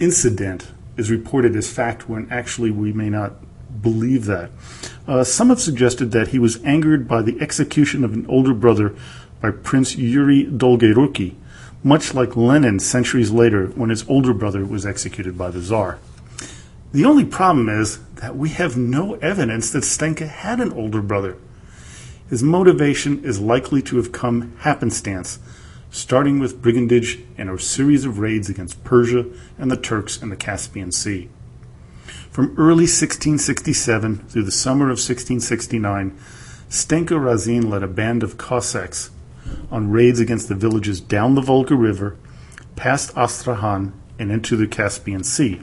incident 0.00 0.72
is 0.96 1.12
reported 1.12 1.54
as 1.54 1.70
fact 1.72 2.08
when 2.08 2.28
actually 2.28 2.72
we 2.72 2.92
may 2.92 3.08
not 3.08 3.34
believe 3.80 4.24
that. 4.24 4.50
Uh, 5.06 5.22
some 5.22 5.50
have 5.50 5.60
suggested 5.60 6.10
that 6.10 6.28
he 6.28 6.40
was 6.40 6.62
angered 6.64 7.06
by 7.06 7.22
the 7.22 7.40
execution 7.40 8.02
of 8.02 8.14
an 8.14 8.26
older 8.26 8.52
brother 8.52 8.96
by 9.40 9.52
Prince 9.52 9.94
Yuri 9.94 10.44
Dolgoruki, 10.44 11.36
much 11.84 12.14
like 12.14 12.34
Lenin 12.34 12.80
centuries 12.80 13.30
later 13.30 13.68
when 13.68 13.90
his 13.90 14.08
older 14.08 14.34
brother 14.34 14.64
was 14.64 14.84
executed 14.84 15.38
by 15.38 15.52
the 15.52 15.60
Tsar. 15.60 16.00
The 16.96 17.04
only 17.04 17.26
problem 17.26 17.68
is 17.68 17.98
that 18.14 18.38
we 18.38 18.48
have 18.48 18.78
no 18.78 19.16
evidence 19.16 19.70
that 19.70 19.84
Stenka 19.84 20.26
had 20.26 20.60
an 20.60 20.72
older 20.72 21.02
brother. 21.02 21.36
His 22.30 22.42
motivation 22.42 23.22
is 23.22 23.38
likely 23.38 23.82
to 23.82 23.98
have 23.98 24.12
come 24.12 24.56
happenstance, 24.60 25.38
starting 25.90 26.38
with 26.38 26.62
brigandage 26.62 27.18
and 27.36 27.50
a 27.50 27.58
series 27.58 28.06
of 28.06 28.18
raids 28.18 28.48
against 28.48 28.82
Persia 28.82 29.26
and 29.58 29.70
the 29.70 29.76
Turks 29.76 30.22
in 30.22 30.30
the 30.30 30.36
Caspian 30.36 30.90
Sea. 30.90 31.28
From 32.30 32.54
early 32.56 32.88
1667 32.88 34.16
through 34.28 34.44
the 34.44 34.50
summer 34.50 34.86
of 34.86 34.96
1669, 34.96 36.18
Stenka 36.70 37.22
Razin 37.22 37.68
led 37.68 37.82
a 37.82 37.88
band 37.88 38.22
of 38.22 38.38
Cossacks 38.38 39.10
on 39.70 39.90
raids 39.90 40.18
against 40.18 40.48
the 40.48 40.54
villages 40.54 41.02
down 41.02 41.34
the 41.34 41.42
Volga 41.42 41.74
River, 41.74 42.16
past 42.74 43.14
Astrakhan, 43.14 43.92
and 44.18 44.32
into 44.32 44.56
the 44.56 44.66
Caspian 44.66 45.24
Sea. 45.24 45.60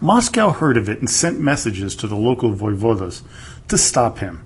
Moscow 0.00 0.50
heard 0.50 0.76
of 0.76 0.88
it 0.88 0.98
and 0.98 1.08
sent 1.08 1.40
messages 1.40 1.96
to 1.96 2.06
the 2.06 2.16
local 2.16 2.54
voivodas 2.54 3.22
to 3.68 3.78
stop 3.78 4.18
him. 4.18 4.44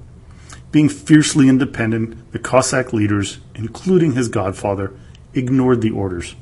Being 0.71 0.89
fiercely 0.89 1.49
independent, 1.49 2.31
the 2.33 2.39
Cossack 2.39 2.93
leaders, 2.93 3.41
including 3.57 4.13
his 4.13 4.29
godfather, 4.29 4.93
ignored 5.35 5.81
the 5.81 5.91
orders. 5.91 6.37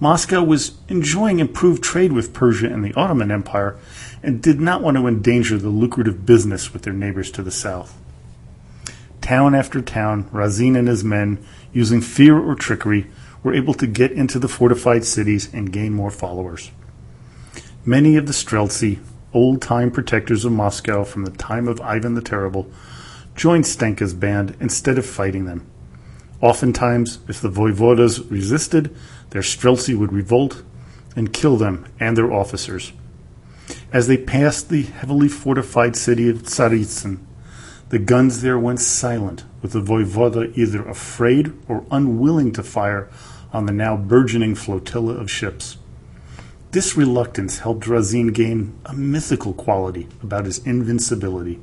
Moscow 0.00 0.42
was 0.42 0.78
enjoying 0.88 1.38
improved 1.38 1.84
trade 1.84 2.12
with 2.12 2.32
Persia 2.32 2.72
and 2.72 2.82
the 2.82 2.94
Ottoman 2.94 3.30
Empire 3.30 3.76
and 4.22 4.42
did 4.42 4.60
not 4.60 4.82
want 4.82 4.96
to 4.96 5.06
endanger 5.06 5.58
the 5.58 5.68
lucrative 5.68 6.24
business 6.24 6.72
with 6.72 6.82
their 6.82 6.92
neighbors 6.94 7.30
to 7.32 7.42
the 7.42 7.50
south. 7.50 7.98
Town 9.20 9.54
after 9.54 9.82
town, 9.82 10.28
Razin 10.32 10.74
and 10.74 10.88
his 10.88 11.04
men, 11.04 11.44
using 11.72 12.00
fear 12.00 12.38
or 12.38 12.54
trickery, 12.54 13.06
were 13.42 13.54
able 13.54 13.74
to 13.74 13.86
get 13.86 14.10
into 14.10 14.38
the 14.38 14.48
fortified 14.48 15.04
cities 15.04 15.52
and 15.52 15.72
gain 15.72 15.92
more 15.92 16.10
followers. 16.10 16.70
Many 17.84 18.14
of 18.14 18.26
the 18.26 18.32
Streltsy, 18.32 19.00
old 19.34 19.60
time 19.60 19.90
protectors 19.90 20.44
of 20.44 20.52
Moscow 20.52 21.02
from 21.02 21.24
the 21.24 21.32
time 21.32 21.66
of 21.66 21.80
Ivan 21.80 22.14
the 22.14 22.22
Terrible, 22.22 22.70
joined 23.34 23.64
Stenka's 23.64 24.14
band 24.14 24.56
instead 24.60 24.98
of 24.98 25.04
fighting 25.04 25.46
them. 25.46 25.66
Oftentimes, 26.40 27.18
if 27.26 27.40
the 27.40 27.50
voivodas 27.50 28.30
resisted, 28.30 28.94
their 29.30 29.42
Streltsy 29.42 29.98
would 29.98 30.12
revolt 30.12 30.62
and 31.16 31.32
kill 31.32 31.56
them 31.56 31.84
and 31.98 32.16
their 32.16 32.32
officers. 32.32 32.92
As 33.92 34.06
they 34.06 34.16
passed 34.16 34.68
the 34.68 34.82
heavily 34.82 35.26
fortified 35.26 35.96
city 35.96 36.28
of 36.30 36.44
Tsaritsyn, 36.44 37.18
the 37.88 37.98
guns 37.98 38.42
there 38.42 38.60
went 38.60 38.78
silent, 38.78 39.42
with 39.60 39.72
the 39.72 39.82
voivoda 39.82 40.56
either 40.56 40.88
afraid 40.88 41.52
or 41.66 41.84
unwilling 41.90 42.52
to 42.52 42.62
fire 42.62 43.10
on 43.52 43.66
the 43.66 43.72
now 43.72 43.96
burgeoning 43.96 44.54
flotilla 44.54 45.14
of 45.14 45.28
ships. 45.28 45.78
This 46.72 46.96
reluctance 46.96 47.58
helped 47.58 47.86
Razin 47.86 48.28
gain 48.28 48.72
a 48.86 48.94
mythical 48.94 49.52
quality 49.52 50.08
about 50.22 50.46
his 50.46 50.58
invincibility. 50.66 51.60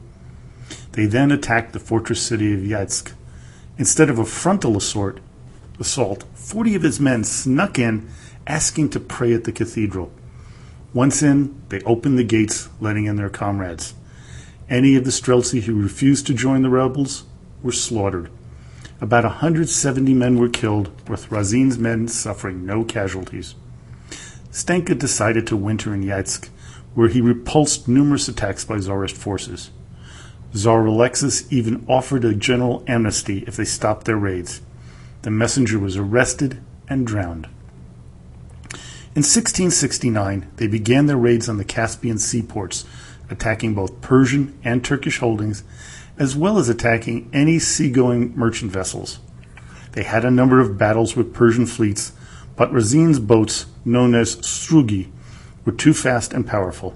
They 0.91 1.07
then 1.07 1.31
attacked 1.31 1.73
the 1.73 1.79
fortress 1.79 2.21
city 2.21 2.53
of 2.53 2.59
Yaitsk. 2.59 3.13
Instead 3.79 4.11
of 4.11 4.19
a 4.19 4.25
frontal 4.25 4.77
assault, 4.77 5.19
assault, 5.79 6.25
40 6.35 6.75
of 6.75 6.83
his 6.83 6.99
men 6.99 7.23
snuck 7.23 7.79
in, 7.79 8.07
asking 8.45 8.91
to 8.91 8.99
pray 8.99 9.33
at 9.33 9.45
the 9.45 9.51
cathedral. 9.51 10.11
Once 10.93 11.23
in, 11.23 11.59
they 11.69 11.81
opened 11.81 12.19
the 12.19 12.23
gates, 12.23 12.69
letting 12.79 13.05
in 13.05 13.15
their 13.15 13.31
comrades. 13.31 13.95
Any 14.69 14.95
of 14.95 15.05
the 15.05 15.11
Streltsy 15.11 15.63
who 15.63 15.81
refused 15.81 16.27
to 16.27 16.35
join 16.35 16.61
the 16.61 16.69
rebels 16.69 17.23
were 17.63 17.71
slaughtered. 17.71 18.29
About 19.01 19.23
170 19.23 20.13
men 20.13 20.37
were 20.37 20.49
killed, 20.49 20.91
with 21.09 21.31
Razin's 21.31 21.79
men 21.79 22.07
suffering 22.07 22.63
no 22.63 22.83
casualties. 22.83 23.55
Stenka 24.51 24.97
decided 24.97 25.45
to 25.47 25.55
winter 25.55 25.93
in 25.93 26.03
Yaitsk, 26.03 26.49
where 26.95 27.09
he 27.09 27.21
repulsed 27.21 27.87
numerous 27.87 28.27
attacks 28.27 28.65
by 28.65 28.77
Tsarist 28.77 29.15
forces. 29.15 29.69
Tsar 30.53 30.85
Alexis 30.85 31.51
even 31.51 31.85
offered 31.87 32.25
a 32.25 32.33
general 32.33 32.83
amnesty 32.87 33.43
if 33.45 33.55
they 33.55 33.65
stopped 33.65 34.05
their 34.05 34.17
raids. 34.17 34.61
The 35.21 35.29
messenger 35.29 35.77
was 35.77 35.97
arrested 35.97 36.59
and 36.87 37.05
drowned. 37.05 37.47
In 39.15 39.23
1669, 39.23 40.47
they 40.55 40.67
began 40.67 41.05
their 41.05 41.17
raids 41.17 41.47
on 41.47 41.57
the 41.57 41.65
Caspian 41.65 42.17
seaports, 42.17 42.85
attacking 43.29 43.75
both 43.75 44.01
Persian 44.01 44.57
and 44.63 44.83
Turkish 44.83 45.19
holdings, 45.19 45.63
as 46.17 46.35
well 46.35 46.57
as 46.57 46.69
attacking 46.69 47.29
any 47.31 47.59
seagoing 47.59 48.35
merchant 48.35 48.71
vessels. 48.71 49.19
They 49.91 50.03
had 50.03 50.25
a 50.25 50.31
number 50.31 50.59
of 50.59 50.77
battles 50.77 51.15
with 51.15 51.33
Persian 51.33 51.65
fleets 51.65 52.13
but 52.59 52.73
Razin's 52.73 53.19
boats, 53.19 53.67
known 53.85 54.13
as 54.13 54.35
strugi, 54.35 55.09
were 55.63 55.71
too 55.71 55.93
fast 55.93 56.33
and 56.33 56.45
powerful. 56.45 56.93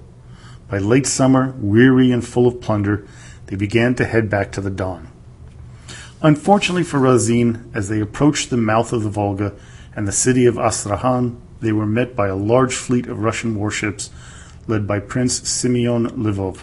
By 0.68 0.76
late 0.76 1.06
summer, 1.06 1.54
weary 1.56 2.12
and 2.12 2.22
full 2.22 2.46
of 2.46 2.60
plunder, 2.60 3.08
they 3.46 3.56
began 3.56 3.94
to 3.94 4.04
head 4.04 4.28
back 4.28 4.52
to 4.52 4.60
the 4.60 4.68
Don. 4.68 5.08
Unfortunately 6.20 6.82
for 6.82 6.98
Razin, 6.98 7.70
as 7.72 7.88
they 7.88 7.98
approached 7.98 8.50
the 8.50 8.58
mouth 8.58 8.92
of 8.92 9.04
the 9.04 9.08
Volga 9.08 9.54
and 9.96 10.06
the 10.06 10.12
city 10.12 10.44
of 10.44 10.58
Astrakhan, 10.58 11.40
they 11.62 11.72
were 11.72 11.86
met 11.86 12.14
by 12.14 12.28
a 12.28 12.36
large 12.36 12.74
fleet 12.74 13.06
of 13.06 13.20
Russian 13.20 13.54
warships 13.54 14.10
led 14.66 14.86
by 14.86 14.98
Prince 14.98 15.48
Simeon 15.48 16.10
Lvov. 16.10 16.60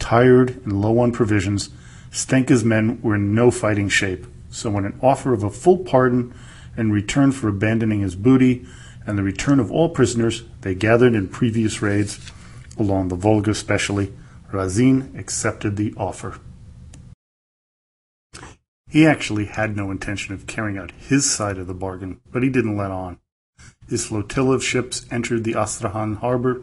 Tired 0.00 0.60
and 0.64 0.82
low 0.82 0.98
on 0.98 1.12
provisions, 1.12 1.70
Stenka's 2.10 2.64
men 2.64 3.00
were 3.02 3.14
in 3.14 3.36
no 3.36 3.52
fighting 3.52 3.88
shape, 3.88 4.26
so 4.50 4.68
when 4.68 4.84
an 4.84 4.98
offer 5.00 5.32
of 5.32 5.44
a 5.44 5.50
full 5.50 5.78
pardon 5.78 6.34
in 6.76 6.92
return 6.92 7.32
for 7.32 7.48
abandoning 7.48 8.00
his 8.00 8.16
booty 8.16 8.66
and 9.06 9.18
the 9.18 9.22
return 9.22 9.58
of 9.60 9.70
all 9.70 9.88
prisoners 9.88 10.44
they 10.60 10.74
gathered 10.74 11.14
in 11.14 11.28
previous 11.28 11.82
raids, 11.82 12.30
along 12.78 13.08
the 13.08 13.16
Volga 13.16 13.50
especially, 13.50 14.12
Razin 14.52 15.14
accepted 15.16 15.76
the 15.76 15.94
offer. 15.96 16.38
He 18.88 19.06
actually 19.06 19.44
had 19.44 19.76
no 19.76 19.90
intention 19.90 20.34
of 20.34 20.46
carrying 20.46 20.76
out 20.76 20.90
his 20.90 21.30
side 21.30 21.58
of 21.58 21.68
the 21.68 21.74
bargain, 21.74 22.20
but 22.32 22.42
he 22.42 22.48
didn't 22.48 22.76
let 22.76 22.90
on. 22.90 23.18
His 23.88 24.06
flotilla 24.06 24.56
of 24.56 24.64
ships 24.64 25.06
entered 25.10 25.44
the 25.44 25.54
Astrakhan 25.54 26.16
harbor 26.16 26.62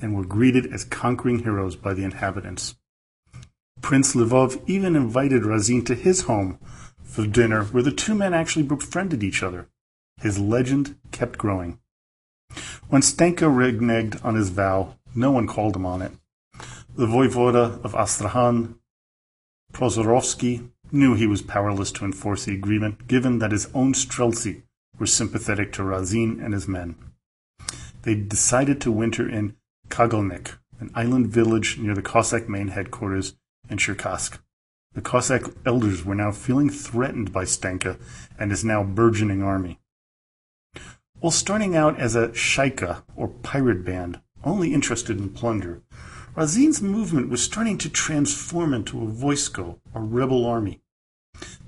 and 0.00 0.14
were 0.14 0.24
greeted 0.24 0.72
as 0.72 0.84
conquering 0.84 1.40
heroes 1.40 1.76
by 1.76 1.94
the 1.94 2.04
inhabitants. 2.04 2.76
Prince 3.82 4.14
Lvov 4.14 4.62
even 4.66 4.96
invited 4.96 5.44
Razin 5.44 5.84
to 5.84 5.94
his 5.94 6.22
home 6.22 6.58
for 7.16 7.26
dinner, 7.26 7.64
where 7.64 7.82
the 7.82 7.90
two 7.90 8.14
men 8.14 8.34
actually 8.34 8.62
befriended 8.62 9.24
each 9.24 9.42
other. 9.42 9.68
His 10.20 10.38
legend 10.38 10.96
kept 11.12 11.38
growing. 11.38 11.78
When 12.90 13.00
Stenka 13.00 13.48
reneged 13.48 14.22
on 14.22 14.34
his 14.34 14.50
vow, 14.50 14.96
no 15.14 15.30
one 15.30 15.46
called 15.46 15.76
him 15.76 15.86
on 15.86 16.02
it. 16.02 16.12
The 16.94 17.06
voivoda 17.06 17.82
of 17.82 17.94
Astrakhan, 17.94 18.74
Prozorovsky, 19.72 20.68
knew 20.92 21.14
he 21.14 21.26
was 21.26 21.40
powerless 21.40 21.90
to 21.92 22.04
enforce 22.04 22.44
the 22.44 22.54
agreement, 22.54 23.06
given 23.06 23.38
that 23.38 23.52
his 23.52 23.70
own 23.72 23.94
Streltsy 23.94 24.64
were 24.98 25.06
sympathetic 25.06 25.72
to 25.72 25.84
Razin 25.84 26.38
and 26.38 26.52
his 26.52 26.68
men. 26.68 26.96
They 28.02 28.14
decided 28.14 28.78
to 28.82 28.92
winter 28.92 29.26
in 29.26 29.56
Kagalnik, 29.88 30.58
an 30.80 30.90
island 30.94 31.28
village 31.28 31.78
near 31.78 31.94
the 31.94 32.02
Cossack 32.02 32.46
main 32.46 32.68
headquarters 32.68 33.36
in 33.70 33.78
Cherkassk. 33.78 34.38
The 34.96 35.02
Cossack 35.02 35.42
elders 35.66 36.06
were 36.06 36.14
now 36.14 36.32
feeling 36.32 36.70
threatened 36.70 37.30
by 37.30 37.44
Stenka 37.44 37.98
and 38.38 38.50
his 38.50 38.64
now 38.64 38.82
burgeoning 38.82 39.42
army. 39.42 39.78
While 41.20 41.32
starting 41.32 41.76
out 41.76 42.00
as 42.00 42.16
a 42.16 42.28
shaika, 42.28 43.02
or 43.14 43.28
pirate 43.28 43.84
band, 43.84 44.20
only 44.42 44.72
interested 44.72 45.18
in 45.18 45.34
plunder, 45.34 45.82
Razin's 46.34 46.80
movement 46.80 47.28
was 47.28 47.42
starting 47.42 47.76
to 47.76 47.90
transform 47.90 48.72
into 48.72 49.02
a 49.02 49.06
voisko, 49.06 49.78
or 49.92 50.00
rebel 50.00 50.46
army. 50.46 50.80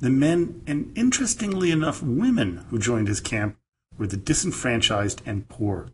The 0.01 0.09
men, 0.09 0.63
and 0.67 0.97
interestingly 0.97 1.71
enough 1.71 2.03
women, 2.03 2.65
who 2.71 2.79
joined 2.79 3.09
his 3.09 3.21
camp 3.21 3.59
were 3.99 4.07
the 4.07 4.17
disenfranchised 4.17 5.21
and 5.27 5.47
poor. 5.51 5.91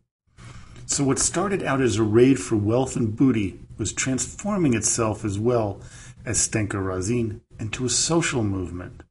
So 0.87 1.03
what 1.03 1.19
started 1.19 1.65
out 1.65 1.81
as 1.81 1.97
a 1.97 2.05
raid 2.05 2.39
for 2.39 2.55
wealth 2.55 2.95
and 2.95 3.17
booty 3.17 3.59
was 3.77 3.93
transforming 3.93 4.75
itself 4.75 5.25
as 5.25 5.37
well 5.37 5.81
as 6.25 6.39
Stenka 6.39 6.85
Razin 6.85 7.41
into 7.59 7.85
a 7.85 7.91
social 7.91 8.43
movement. 8.43 9.03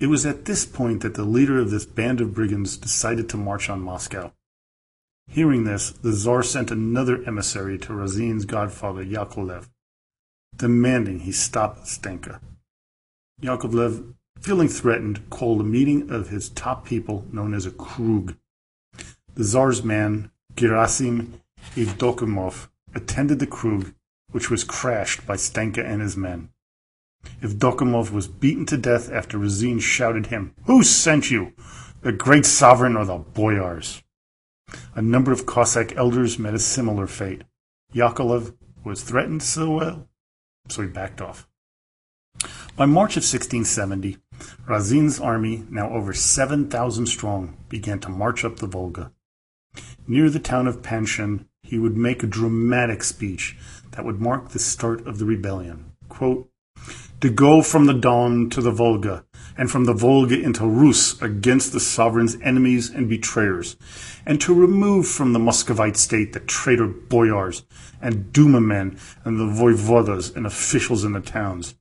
It 0.00 0.06
was 0.06 0.24
at 0.24 0.44
this 0.44 0.64
point 0.64 1.02
that 1.02 1.14
the 1.14 1.24
leader 1.24 1.58
of 1.58 1.70
this 1.70 1.84
band 1.84 2.20
of 2.20 2.34
brigands 2.34 2.76
decided 2.76 3.28
to 3.30 3.36
march 3.36 3.68
on 3.68 3.80
Moscow. 3.80 4.32
Hearing 5.28 5.64
this, 5.64 5.90
the 5.90 6.12
Tsar 6.12 6.42
sent 6.42 6.70
another 6.70 7.22
emissary 7.24 7.78
to 7.78 7.92
Razin's 7.92 8.44
godfather 8.44 9.04
Yakovlev, 9.04 9.68
demanding 10.56 11.20
he 11.20 11.32
stop 11.32 11.80
Stenka. 11.80 12.40
Yakovlev, 13.42 14.14
feeling 14.40 14.68
threatened, 14.68 15.28
called 15.30 15.60
a 15.60 15.64
meeting 15.64 16.10
of 16.10 16.30
his 16.30 16.48
top 16.48 16.86
people 16.86 17.26
known 17.30 17.52
as 17.52 17.66
a 17.66 17.70
Krug. 17.70 18.36
The 19.34 19.44
Tsar's 19.44 19.82
man, 19.82 20.30
Gerasim 20.54 21.40
Evdokimov, 21.74 22.68
attended 22.94 23.38
the 23.38 23.46
Krug, 23.46 23.92
which 24.30 24.50
was 24.50 24.64
crashed 24.64 25.26
by 25.26 25.36
Stenka 25.36 25.84
and 25.84 26.00
his 26.00 26.16
men. 26.16 26.50
If 27.40 27.54
Evdokimov 27.54 28.10
was 28.10 28.28
beaten 28.28 28.66
to 28.66 28.76
death 28.76 29.10
after 29.10 29.38
Razin 29.38 29.80
shouted 29.80 30.26
him, 30.26 30.54
Who 30.64 30.82
sent 30.82 31.30
you? 31.30 31.52
The 32.02 32.12
great 32.12 32.46
sovereign 32.46 32.96
or 32.96 33.04
the 33.04 33.18
boyars? 33.18 34.02
A 34.94 35.02
number 35.02 35.32
of 35.32 35.46
Cossack 35.46 35.96
elders 35.96 36.38
met 36.38 36.54
a 36.54 36.58
similar 36.58 37.06
fate. 37.06 37.42
Yakovlev 37.94 38.54
was 38.84 39.02
threatened 39.02 39.42
so 39.42 39.70
well, 39.70 40.08
so 40.68 40.82
he 40.82 40.88
backed 40.88 41.20
off. 41.20 41.48
By 42.76 42.86
March 42.86 43.16
of 43.16 43.24
1670, 43.24 44.18
Razin's 44.68 45.18
army, 45.18 45.64
now 45.68 45.90
over 45.90 46.12
7,000 46.12 47.06
strong, 47.06 47.56
began 47.68 47.98
to 48.00 48.08
march 48.08 48.44
up 48.44 48.56
the 48.56 48.66
Volga. 48.66 49.10
Near 50.06 50.30
the 50.30 50.38
town 50.38 50.68
of 50.68 50.82
Panshin, 50.82 51.46
he 51.62 51.78
would 51.78 51.96
make 51.96 52.22
a 52.22 52.26
dramatic 52.26 53.02
speech 53.02 53.56
that 53.92 54.04
would 54.04 54.20
mark 54.20 54.50
the 54.50 54.58
start 54.58 55.06
of 55.06 55.18
the 55.18 55.24
rebellion. 55.24 55.92
Quote, 56.08 56.48
to 57.20 57.30
go 57.30 57.62
from 57.62 57.86
the 57.86 57.94
Don 57.94 58.48
to 58.50 58.60
the 58.60 58.70
Volga, 58.70 59.24
and 59.56 59.68
from 59.68 59.86
the 59.86 59.92
Volga 59.92 60.40
into 60.40 60.64
Rus 60.64 61.20
against 61.20 61.72
the 61.72 61.80
sovereign's 61.80 62.36
enemies 62.42 62.90
and 62.90 63.08
betrayers, 63.08 63.76
and 64.24 64.40
to 64.40 64.54
remove 64.54 65.08
from 65.08 65.32
the 65.32 65.40
Muscovite 65.40 65.96
state 65.96 66.32
the 66.32 66.40
traitor 66.40 66.86
boyars 66.86 67.64
and 68.00 68.32
Duma 68.32 68.60
men 68.60 68.96
and 69.24 69.40
the 69.40 69.46
voivodas 69.46 70.36
and 70.36 70.46
officials 70.46 71.02
in 71.02 71.12
the 71.12 71.20
towns, 71.20 71.74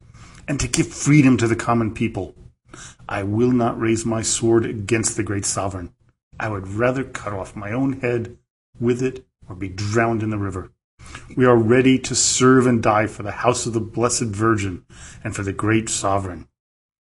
and 0.48 0.60
to 0.60 0.68
give 0.68 0.88
freedom 0.88 1.38
to 1.38 1.48
the 1.48 1.56
common 1.56 1.94
people. 1.94 2.34
I 3.08 3.22
will 3.22 3.52
not 3.52 3.80
raise 3.80 4.06
my 4.06 4.24
sword 4.24 4.66
against 4.66 5.18
the 5.18 5.24
great 5.24 5.46
sovereign. 5.46 5.94
I 6.40 6.50
would 6.50 6.68
rather 6.68 7.04
cut 7.04 7.34
off 7.34 7.56
my 7.56 7.72
own 7.72 8.02
head 8.02 8.38
with 8.80 9.04
it 9.04 9.26
or 9.48 9.56
be 9.56 9.70
drowned 9.70 10.24
in 10.24 10.32
the 10.32 10.38
river. 10.38 10.72
We 11.36 11.46
are 11.46 11.56
ready 11.56 12.00
to 12.00 12.16
serve 12.16 12.66
and 12.68 12.82
die 12.82 13.08
for 13.08 13.24
the 13.24 13.32
house 13.32 13.66
of 13.66 13.74
the 13.74 13.80
Blessed 13.80 14.24
Virgin 14.24 14.86
and 15.24 15.36
for 15.36 15.44
the 15.44 15.54
great 15.54 15.90
sovereign. 15.90 16.48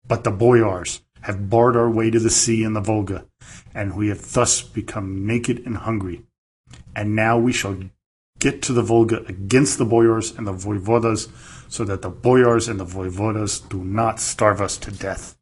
But 0.06 0.24
the 0.24 0.30
boyars 0.30 1.02
have 1.22 1.50
barred 1.50 1.76
our 1.76 1.90
way 1.90 2.10
to 2.10 2.18
the 2.18 2.30
sea 2.30 2.64
and 2.64 2.74
the 2.74 2.80
Volga, 2.80 3.26
and 3.74 3.96
we 3.96 4.08
have 4.08 4.32
thus 4.32 4.62
become 4.62 5.26
naked 5.26 5.62
and 5.66 5.76
hungry. 5.76 6.22
And 6.94 7.14
now 7.14 7.38
we 7.38 7.52
shall 7.52 7.76
get 8.38 8.62
to 8.62 8.72
the 8.72 8.82
Volga 8.82 9.24
against 9.26 9.78
the 9.78 9.84
boyars 9.84 10.36
and 10.36 10.46
the 10.46 10.52
voivodas, 10.52 11.28
so 11.68 11.84
that 11.84 12.02
the 12.02 12.10
boyars 12.10 12.68
and 12.68 12.80
the 12.80 12.86
voivodas 12.86 13.68
do 13.68 13.84
not 13.84 14.20
starve 14.20 14.60
us 14.60 14.76
to 14.78 14.90
death. 14.90 15.36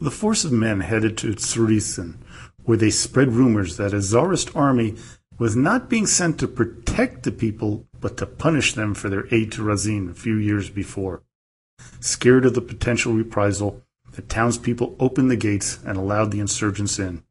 The 0.00 0.10
force 0.10 0.44
of 0.44 0.52
men 0.52 0.80
headed 0.80 1.18
to 1.18 1.34
Tsaritsyn, 1.34 2.16
where 2.64 2.78
they 2.78 2.90
spread 2.90 3.32
rumors 3.32 3.76
that 3.76 3.94
a 3.94 4.00
Tsarist 4.00 4.54
army 4.56 4.96
was 5.38 5.56
not 5.56 5.88
being 5.88 6.06
sent 6.06 6.38
to 6.38 6.48
protect 6.48 7.22
the 7.22 7.32
people, 7.32 7.86
but 8.00 8.16
to 8.16 8.26
punish 8.26 8.74
them 8.74 8.94
for 8.94 9.08
their 9.08 9.26
aid 9.34 9.52
to 9.52 9.62
Razin 9.62 10.10
a 10.10 10.14
few 10.14 10.36
years 10.36 10.70
before. 10.70 11.22
Scared 12.00 12.46
of 12.46 12.54
the 12.54 12.60
potential 12.60 13.12
reprisal, 13.12 13.82
the 14.12 14.22
townspeople 14.22 14.96
opened 15.00 15.30
the 15.30 15.36
gates 15.36 15.78
and 15.84 15.98
allowed 15.98 16.30
the 16.30 16.40
insurgents 16.40 16.98
in. 16.98 17.24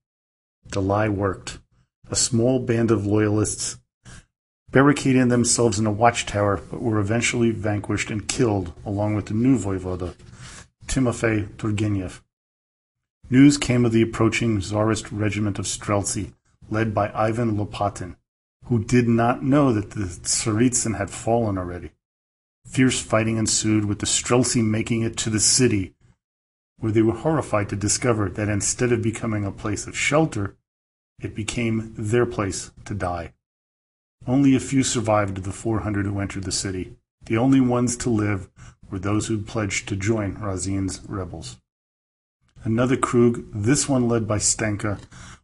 The 0.67 0.81
lie 0.81 1.09
worked. 1.09 1.59
A 2.11 2.15
small 2.15 2.59
band 2.59 2.91
of 2.91 3.05
loyalists 3.05 3.77
barricaded 4.71 5.29
themselves 5.29 5.79
in 5.79 5.85
a 5.85 5.91
watchtower, 5.91 6.57
but 6.57 6.81
were 6.81 6.99
eventually 6.99 7.51
vanquished 7.51 8.09
and 8.09 8.27
killed, 8.27 8.73
along 8.85 9.15
with 9.15 9.27
the 9.27 9.33
new 9.33 9.57
voivoda, 9.57 10.15
Timofey 10.87 11.47
Turgenev. 11.55 12.21
News 13.29 13.57
came 13.57 13.85
of 13.85 13.93
the 13.93 14.01
approaching 14.01 14.59
Tsarist 14.59 15.11
regiment 15.11 15.57
of 15.59 15.65
Streltsy, 15.65 16.33
led 16.73 16.93
by 16.93 17.11
Ivan 17.13 17.55
Lopatin, 17.55 18.17
who 18.65 18.83
did 18.83 19.07
not 19.07 19.43
know 19.43 19.71
that 19.71 19.91
the 19.91 20.05
Tsaritsyn 20.05 20.97
had 20.97 21.09
fallen 21.09 21.57
already. 21.57 21.91
Fierce 22.65 23.01
fighting 23.01 23.37
ensued, 23.37 23.85
with 23.85 23.99
the 23.99 24.05
Streltsy 24.05 24.63
making 24.63 25.03
it 25.03 25.15
to 25.17 25.29
the 25.29 25.39
city, 25.39 25.93
where 26.77 26.91
they 26.91 27.01
were 27.01 27.13
horrified 27.13 27.69
to 27.69 27.75
discover 27.75 28.29
that 28.29 28.49
instead 28.49 28.91
of 28.91 29.01
becoming 29.01 29.45
a 29.45 29.51
place 29.51 29.87
of 29.87 29.97
shelter, 29.97 30.57
it 31.21 31.35
became 31.35 31.93
their 31.97 32.25
place 32.25 32.71
to 32.85 32.93
die. 32.93 33.33
Only 34.25 34.55
a 34.55 34.59
few 34.59 34.83
survived 34.83 35.37
of 35.37 35.43
the 35.43 35.51
400 35.51 36.05
who 36.05 36.19
entered 36.19 36.43
the 36.43 36.51
city. 36.51 36.95
The 37.25 37.37
only 37.37 37.61
ones 37.61 37.95
to 37.97 38.09
live 38.09 38.49
were 38.89 38.99
those 38.99 39.27
who 39.27 39.41
pledged 39.41 39.87
to 39.89 39.95
join 39.95 40.35
Razin's 40.35 41.01
rebels. 41.07 41.57
Another 42.63 42.95
Krug, 42.95 43.43
this 43.53 43.89
one 43.89 44.07
led 44.07 44.27
by 44.27 44.37
Stenka, 44.37 44.99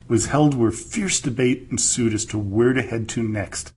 was 0.09 0.25
held 0.25 0.53
where 0.53 0.71
fierce 0.71 1.21
debate 1.21 1.67
ensued 1.71 2.13
as 2.13 2.25
to 2.25 2.37
where 2.37 2.73
to 2.73 2.81
head 2.81 3.07
to 3.07 3.23
next 3.23 3.73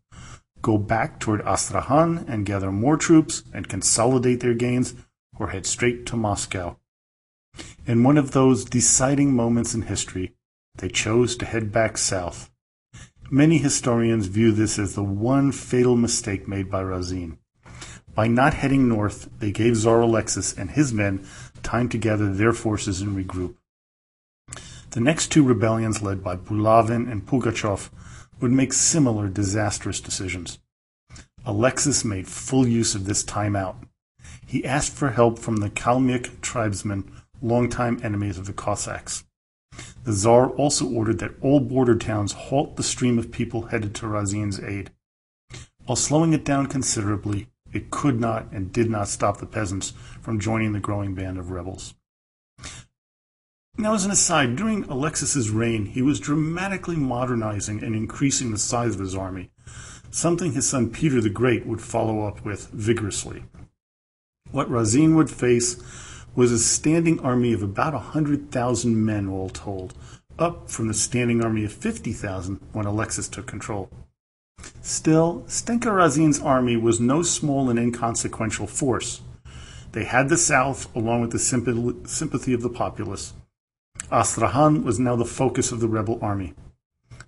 go 0.63 0.79
back 0.79 1.19
toward 1.19 1.43
Astrakhan 1.43 2.25
and 2.29 2.47
gather 2.47 2.73
more 2.73 2.97
troops 2.97 3.43
and 3.53 3.69
consolidate 3.69 4.41
their 4.41 4.55
gains, 4.55 4.95
or 5.39 5.49
head 5.49 5.67
straight 5.67 6.07
to 6.07 6.17
Moscow. 6.17 6.77
In 7.85 8.05
one 8.05 8.17
of 8.17 8.31
those 8.31 8.65
deciding 8.65 9.35
moments 9.35 9.75
in 9.75 9.83
history, 9.83 10.35
they 10.77 10.89
chose 10.89 11.37
to 11.37 11.45
head 11.45 11.73
back 11.73 11.99
south. 11.99 12.49
Many 13.31 13.59
historians 13.59 14.27
view 14.27 14.53
this 14.53 14.79
as 14.79 14.95
the 14.95 15.03
one 15.03 15.53
fatal 15.53 15.97
mistake 15.97 16.47
made 16.47 16.71
by 16.71 16.83
Razin. 16.83 17.39
By 18.15 18.29
not 18.29 18.55
heading 18.55 18.89
north, 18.89 19.29
they 19.39 19.51
gave 19.51 19.77
Tsar 19.77 20.03
Alexis 20.03 20.57
and 20.57 20.71
his 20.71 20.93
men 20.93 21.27
time 21.63 21.89
to 21.89 21.99
gather 21.99 22.33
their 22.33 22.53
forces 22.53 23.01
and 23.01 23.17
regroup. 23.17 23.57
The 24.93 25.01
next 25.01 25.29
two 25.29 25.43
rebellions, 25.43 26.03
led 26.03 26.23
by 26.23 26.37
Bulavin 26.37 27.11
and 27.11 27.25
Pugachev, 27.25 27.89
would 28.41 28.53
make 28.53 28.75
similar 28.75 29.27
disastrous 29.29 30.01
decisions. 30.01 30.59
Alexis 31.47 32.05
made 32.05 32.29
full 32.29 32.69
use 32.69 32.95
of 32.95 33.07
this 33.07 33.25
time 33.25 33.57
out. 33.57 33.77
He 34.47 34.67
asked 34.67 34.93
for 34.93 35.13
help 35.13 35.39
from 35.39 35.57
the 35.57 35.71
Kalmyk 35.71 36.43
tribesmen, 36.43 37.11
longtime 37.41 38.01
enemies 38.03 38.37
of 38.37 38.45
the 38.45 38.53
Cossacks. 38.53 39.25
The 40.05 40.13
Tsar 40.13 40.51
also 40.51 40.87
ordered 40.87 41.21
that 41.21 41.41
all 41.41 41.61
border 41.61 41.97
towns 41.97 42.33
halt 42.33 42.77
the 42.77 42.83
stream 42.83 43.19
of 43.19 43.33
people 43.33 43.63
headed 43.63 43.95
to 43.95 44.07
Razin's 44.07 44.61
aid. 44.61 44.91
While 45.87 45.97
slowing 45.97 46.35
it 46.35 46.45
down 46.45 46.67
considerably, 46.67 47.49
it 47.73 47.91
could 47.91 48.21
not 48.21 48.53
and 48.53 48.71
did 48.71 48.91
not 48.91 49.09
stop 49.09 49.39
the 49.39 49.47
peasants 49.47 49.95
from 50.21 50.39
joining 50.39 50.75
the 50.75 50.81
growing 50.81 51.15
band 51.15 51.39
of 51.39 51.51
rebels. 51.51 51.95
Now, 53.79 53.95
as 53.95 54.05
an 54.05 54.11
aside, 54.11 54.55
during 54.55 54.85
Alexis's 54.85 55.51
reign, 55.51 55.87
he 55.87 56.03
was 56.03 56.21
dramatically 56.21 56.97
modernizing 56.97 57.83
and 57.83 57.95
increasing 57.95 58.51
the 58.51 58.59
size 58.59 58.95
of 58.95 59.01
his 59.01 59.15
army, 59.15 59.51
something 60.11 60.53
his 60.53 60.69
son 60.69 60.91
Peter 60.91 61.23
the 61.23 61.31
Great 61.31 61.65
would 61.65 61.81
follow 61.81 62.27
up 62.27 62.45
with 62.45 62.69
vigorously. 62.69 63.45
What 64.51 64.71
Razin 64.71 65.17
would 65.17 65.31
face 65.31 65.83
was 66.35 66.53
a 66.53 66.59
standing 66.59 67.19
army 67.21 67.55
of 67.55 67.63
about 67.63 67.95
100,000 67.95 69.05
men, 69.05 69.29
all 69.29 69.49
told, 69.49 69.95
up 70.39 70.71
from 70.71 70.89
the 70.89 70.95
standing 70.95 71.43
army 71.43 71.65
of 71.65 71.73
50,000 71.73 72.61
when 72.73 72.85
Alexis 72.85 73.29
took 73.29 73.47
control. 73.47 73.89
Still, 74.83 75.45
Stenka 75.47 75.91
Razin's 75.91 76.41
army 76.41 76.77
was 76.77 77.01
no 77.01 77.23
small 77.23 77.71
and 77.71 77.79
inconsequential 77.79 78.67
force. 78.67 79.23
They 79.93 80.05
had 80.05 80.29
the 80.29 80.37
south, 80.37 80.95
along 80.95 81.23
with 81.23 81.33
the 81.33 81.39
sympathy 81.39 82.53
of 82.53 82.63
the 82.63 82.69
populace. 82.69 83.33
Astrakhan 84.13 84.85
was 84.85 85.01
now 85.01 85.17
the 85.17 85.25
focus 85.25 85.73
of 85.73 85.81
the 85.81 85.89
rebel 85.89 86.19
army. 86.21 86.53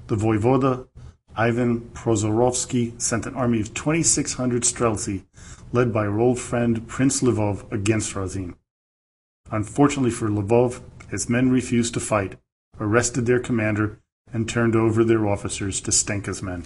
The 0.09 0.17
voivoda, 0.17 0.87
Ivan 1.35 1.81
Prozorovsky, 1.95 3.01
sent 3.01 3.25
an 3.25 3.35
army 3.35 3.61
of 3.61 3.73
2,600 3.73 4.65
streltsy 4.65 5.25
led 5.73 5.95
by 5.95 6.05
her 6.05 6.21
old 6.21 6.39
friend 6.39 6.87
Prince 6.87 7.23
Lvov 7.23 7.73
against 7.73 8.15
Razin. 8.15 8.55
Unfortunately 9.51 10.11
for 10.11 10.29
Lvov, 10.29 10.83
his 11.11 11.31
men 11.31 11.51
refused 11.51 11.95
to 11.95 12.01
fight, 12.01 12.37
arrested 12.79 13.25
their 13.25 13.41
commander, 13.41 13.99
and 14.31 14.47
turned 14.47 14.77
over 14.77 15.05
their 15.05 15.27
officers 15.27 15.81
to 15.81 15.91
Stenka's 15.91 16.43
men. 16.43 16.65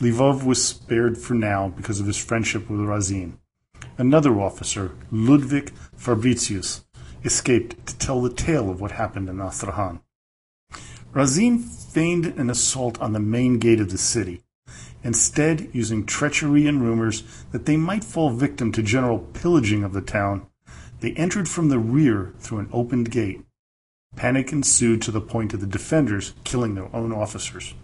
Lvov 0.00 0.44
was 0.44 0.62
spared 0.62 1.16
for 1.16 1.32
now 1.32 1.68
because 1.68 1.98
of 1.98 2.06
his 2.06 2.22
friendship 2.22 2.68
with 2.68 2.80
Razin. 2.80 3.38
Another 3.96 4.38
officer, 4.38 4.92
Ludwig 5.10 5.72
Fabricius, 5.96 6.83
escaped 7.24 7.86
to 7.86 7.98
tell 7.98 8.20
the 8.20 8.32
tale 8.32 8.70
of 8.70 8.80
what 8.80 8.92
happened 8.92 9.28
in 9.28 9.40
Astrakhan. 9.40 10.00
Razin 11.12 11.58
feigned 11.58 12.26
an 12.26 12.50
assault 12.50 13.00
on 13.00 13.12
the 13.12 13.20
main 13.20 13.58
gate 13.58 13.80
of 13.80 13.90
the 13.90 13.98
city, 13.98 14.44
Instead, 15.04 15.68
using 15.74 16.06
treachery 16.06 16.66
and 16.66 16.80
rumors 16.80 17.22
that 17.52 17.66
they 17.66 17.76
might 17.76 18.02
fall 18.02 18.30
victim 18.30 18.72
to 18.72 18.82
general 18.82 19.18
pillaging 19.18 19.84
of 19.84 19.92
the 19.92 20.00
town, 20.00 20.46
they 21.00 21.12
entered 21.12 21.46
from 21.46 21.68
the 21.68 21.78
rear 21.78 22.32
through 22.38 22.58
an 22.58 22.70
opened 22.72 23.10
gate. 23.10 23.42
Panic 24.16 24.50
ensued 24.50 25.02
to 25.02 25.10
the 25.10 25.20
point 25.20 25.52
of 25.52 25.60
the 25.60 25.66
defenders 25.66 26.32
killing 26.42 26.74
their 26.74 26.94
own 26.96 27.12
officers. 27.12 27.74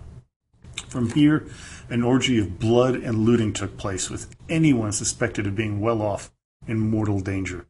From 0.88 1.10
here, 1.10 1.46
an 1.90 2.02
orgy 2.02 2.38
of 2.38 2.58
blood 2.58 2.94
and 2.94 3.26
looting 3.26 3.52
took 3.52 3.76
place, 3.76 4.08
with 4.08 4.34
anyone 4.48 4.92
suspected 4.92 5.46
of 5.46 5.54
being 5.54 5.80
well 5.80 6.00
off 6.00 6.32
in 6.66 6.78
mortal 6.78 7.20
danger. 7.20 7.66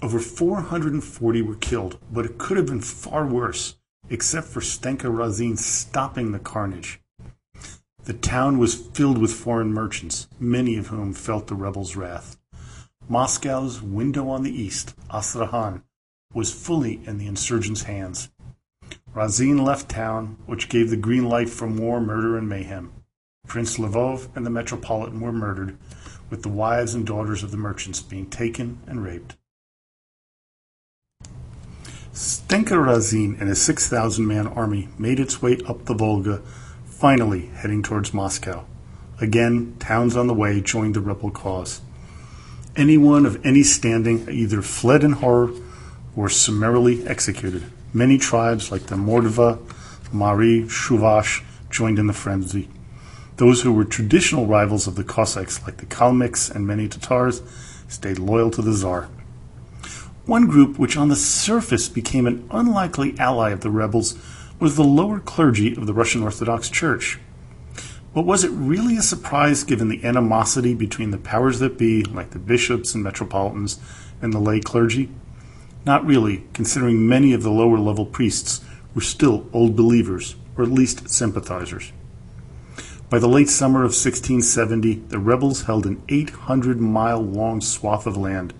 Over 0.00 0.20
440 0.20 1.42
were 1.42 1.56
killed, 1.56 1.98
but 2.12 2.24
it 2.24 2.38
could 2.38 2.56
have 2.56 2.66
been 2.66 2.80
far 2.80 3.26
worse, 3.26 3.76
except 4.08 4.46
for 4.46 4.60
Stenka 4.60 5.10
Razin 5.10 5.56
stopping 5.56 6.30
the 6.30 6.38
carnage. 6.38 7.00
The 8.04 8.12
town 8.14 8.58
was 8.58 8.76
filled 8.76 9.18
with 9.18 9.32
foreign 9.32 9.72
merchants, 9.72 10.28
many 10.38 10.76
of 10.76 10.86
whom 10.86 11.12
felt 11.12 11.48
the 11.48 11.56
rebels' 11.56 11.96
wrath. 11.96 12.38
Moscow's 13.08 13.82
window 13.82 14.28
on 14.28 14.44
the 14.44 14.52
east, 14.52 14.94
Astrakhan, 15.10 15.82
was 16.32 16.52
fully 16.52 17.00
in 17.04 17.18
the 17.18 17.26
insurgents' 17.26 17.82
hands. 17.82 18.30
Razin 19.12 19.58
left 19.58 19.88
town, 19.88 20.36
which 20.46 20.68
gave 20.68 20.90
the 20.90 20.96
green 20.96 21.28
light 21.28 21.48
for 21.48 21.66
more 21.66 22.00
murder 22.00 22.38
and 22.38 22.48
mayhem. 22.48 22.92
Prince 23.48 23.78
Lvov 23.78 24.28
and 24.36 24.46
the 24.46 24.50
Metropolitan 24.50 25.20
were 25.20 25.32
murdered, 25.32 25.76
with 26.30 26.42
the 26.42 26.48
wives 26.48 26.94
and 26.94 27.04
daughters 27.04 27.42
of 27.42 27.50
the 27.50 27.56
merchants 27.56 28.00
being 28.00 28.30
taken 28.30 28.78
and 28.86 29.02
raped. 29.02 29.36
Stenka 32.18 32.84
Razin 32.84 33.36
and 33.38 33.48
his 33.48 33.62
6,000 33.62 34.26
man 34.26 34.48
army 34.48 34.88
made 34.98 35.20
its 35.20 35.40
way 35.40 35.56
up 35.68 35.84
the 35.84 35.94
Volga 35.94 36.42
finally 36.84 37.46
heading 37.46 37.80
towards 37.80 38.12
Moscow. 38.12 38.64
Again, 39.20 39.76
towns 39.78 40.16
on 40.16 40.26
the 40.26 40.34
way 40.34 40.60
joined 40.60 40.96
the 40.96 41.00
rebel 41.00 41.30
cause. 41.30 41.80
Anyone 42.74 43.24
of 43.24 43.46
any 43.46 43.62
standing 43.62 44.28
either 44.28 44.62
fled 44.62 45.04
in 45.04 45.12
horror 45.12 45.52
or 46.16 46.28
summarily 46.28 47.06
executed. 47.06 47.62
Many 47.92 48.18
tribes 48.18 48.72
like 48.72 48.86
the 48.86 48.96
Mordva, 48.96 49.60
Mari, 50.12 50.62
Chuvash 50.64 51.44
joined 51.70 52.00
in 52.00 52.08
the 52.08 52.12
frenzy. 52.12 52.68
Those 53.36 53.62
who 53.62 53.72
were 53.72 53.84
traditional 53.84 54.48
rivals 54.48 54.88
of 54.88 54.96
the 54.96 55.04
Cossacks, 55.04 55.62
like 55.64 55.76
the 55.76 55.86
Kalmyks 55.86 56.52
and 56.52 56.66
many 56.66 56.88
Tatars, 56.88 57.42
stayed 57.86 58.18
loyal 58.18 58.50
to 58.50 58.60
the 58.60 58.72
Tsar. 58.72 59.08
One 60.28 60.46
group, 60.46 60.78
which 60.78 60.98
on 60.98 61.08
the 61.08 61.16
surface 61.16 61.88
became 61.88 62.26
an 62.26 62.46
unlikely 62.50 63.18
ally 63.18 63.48
of 63.48 63.62
the 63.62 63.70
rebels, 63.70 64.14
was 64.60 64.76
the 64.76 64.84
lower 64.84 65.20
clergy 65.20 65.74
of 65.74 65.86
the 65.86 65.94
Russian 65.94 66.22
Orthodox 66.22 66.68
Church. 66.68 67.18
But 68.12 68.26
was 68.26 68.44
it 68.44 68.50
really 68.50 68.98
a 68.98 69.02
surprise 69.02 69.64
given 69.64 69.88
the 69.88 70.04
animosity 70.04 70.74
between 70.74 71.12
the 71.12 71.16
powers 71.16 71.60
that 71.60 71.78
be, 71.78 72.04
like 72.04 72.32
the 72.32 72.38
bishops 72.38 72.94
and 72.94 73.02
metropolitans, 73.02 73.80
and 74.20 74.34
the 74.34 74.38
lay 74.38 74.60
clergy? 74.60 75.08
Not 75.86 76.04
really, 76.04 76.44
considering 76.52 77.08
many 77.08 77.32
of 77.32 77.42
the 77.42 77.50
lower 77.50 77.78
level 77.78 78.04
priests 78.04 78.60
were 78.94 79.00
still 79.00 79.46
old 79.54 79.76
believers, 79.76 80.36
or 80.58 80.64
at 80.64 80.70
least 80.70 81.08
sympathizers. 81.08 81.90
By 83.08 83.18
the 83.18 83.28
late 83.28 83.48
summer 83.48 83.78
of 83.78 83.96
1670, 83.96 85.04
the 85.08 85.18
rebels 85.18 85.62
held 85.62 85.86
an 85.86 86.02
800 86.10 86.78
mile 86.78 87.22
long 87.22 87.62
swath 87.62 88.06
of 88.06 88.18
land, 88.18 88.52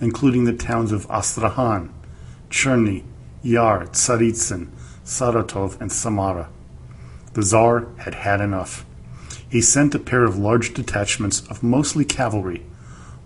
including 0.00 0.44
the 0.44 0.52
towns 0.52 0.92
of 0.92 1.06
Astrakhan, 1.10 1.92
Cherny, 2.50 3.04
Yar, 3.42 3.86
Tsaritsyn, 3.86 4.68
Saratov, 5.04 5.80
and 5.80 5.90
Samara. 5.90 6.48
The 7.34 7.42
Tsar 7.42 7.88
had 7.98 8.14
had 8.14 8.40
enough. 8.40 8.84
He 9.48 9.60
sent 9.60 9.94
a 9.94 9.98
pair 9.98 10.24
of 10.24 10.38
large 10.38 10.74
detachments 10.74 11.46
of 11.48 11.62
mostly 11.62 12.04
cavalry, 12.04 12.62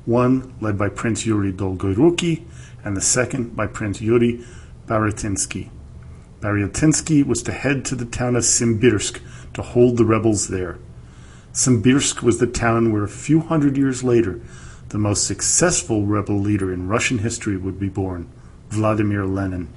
one 0.04 0.54
led 0.60 0.76
by 0.76 0.88
Prince 0.88 1.24
Yuri 1.24 1.52
Dolgoruki 1.52 2.44
and 2.84 2.96
the 2.96 3.00
second 3.00 3.56
by 3.56 3.66
Prince 3.66 4.00
Yuri 4.00 4.44
Baratynsky. 4.86 5.70
Baratynsky 6.40 7.24
was 7.24 7.42
to 7.42 7.52
head 7.52 7.84
to 7.86 7.94
the 7.94 8.04
town 8.04 8.36
of 8.36 8.44
Simbirsk 8.44 9.20
to 9.54 9.62
hold 9.62 9.96
the 9.96 10.04
rebels 10.04 10.48
there. 10.48 10.78
Simbirsk 11.52 12.22
was 12.22 12.38
the 12.38 12.46
town 12.46 12.92
where 12.92 13.04
a 13.04 13.08
few 13.08 13.40
hundred 13.40 13.76
years 13.76 14.02
later 14.02 14.40
the 14.90 14.98
most 14.98 15.24
successful 15.26 16.04
rebel 16.04 16.38
leader 16.38 16.72
in 16.72 16.88
Russian 16.88 17.18
history 17.18 17.56
would 17.56 17.78
be 17.78 17.88
born, 17.88 18.28
Vladimir 18.70 19.24
Lenin. 19.24 19.68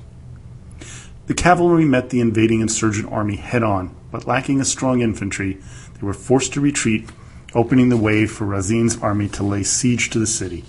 The 1.27 1.35
cavalry 1.35 1.85
met 1.85 2.09
the 2.09 2.19
invading 2.19 2.61
insurgent 2.61 3.11
army 3.11 3.35
head 3.35 3.63
on, 3.63 3.95
but 4.11 4.27
lacking 4.27 4.59
a 4.59 4.65
strong 4.65 5.01
infantry, 5.01 5.59
they 5.93 6.05
were 6.05 6.13
forced 6.13 6.53
to 6.53 6.61
retreat, 6.61 7.11
opening 7.53 7.89
the 7.89 7.97
way 7.97 8.25
for 8.25 8.45
Razin's 8.45 9.01
army 9.01 9.29
to 9.29 9.43
lay 9.43 9.61
siege 9.61 10.09
to 10.09 10.19
the 10.19 10.27
city. 10.27 10.65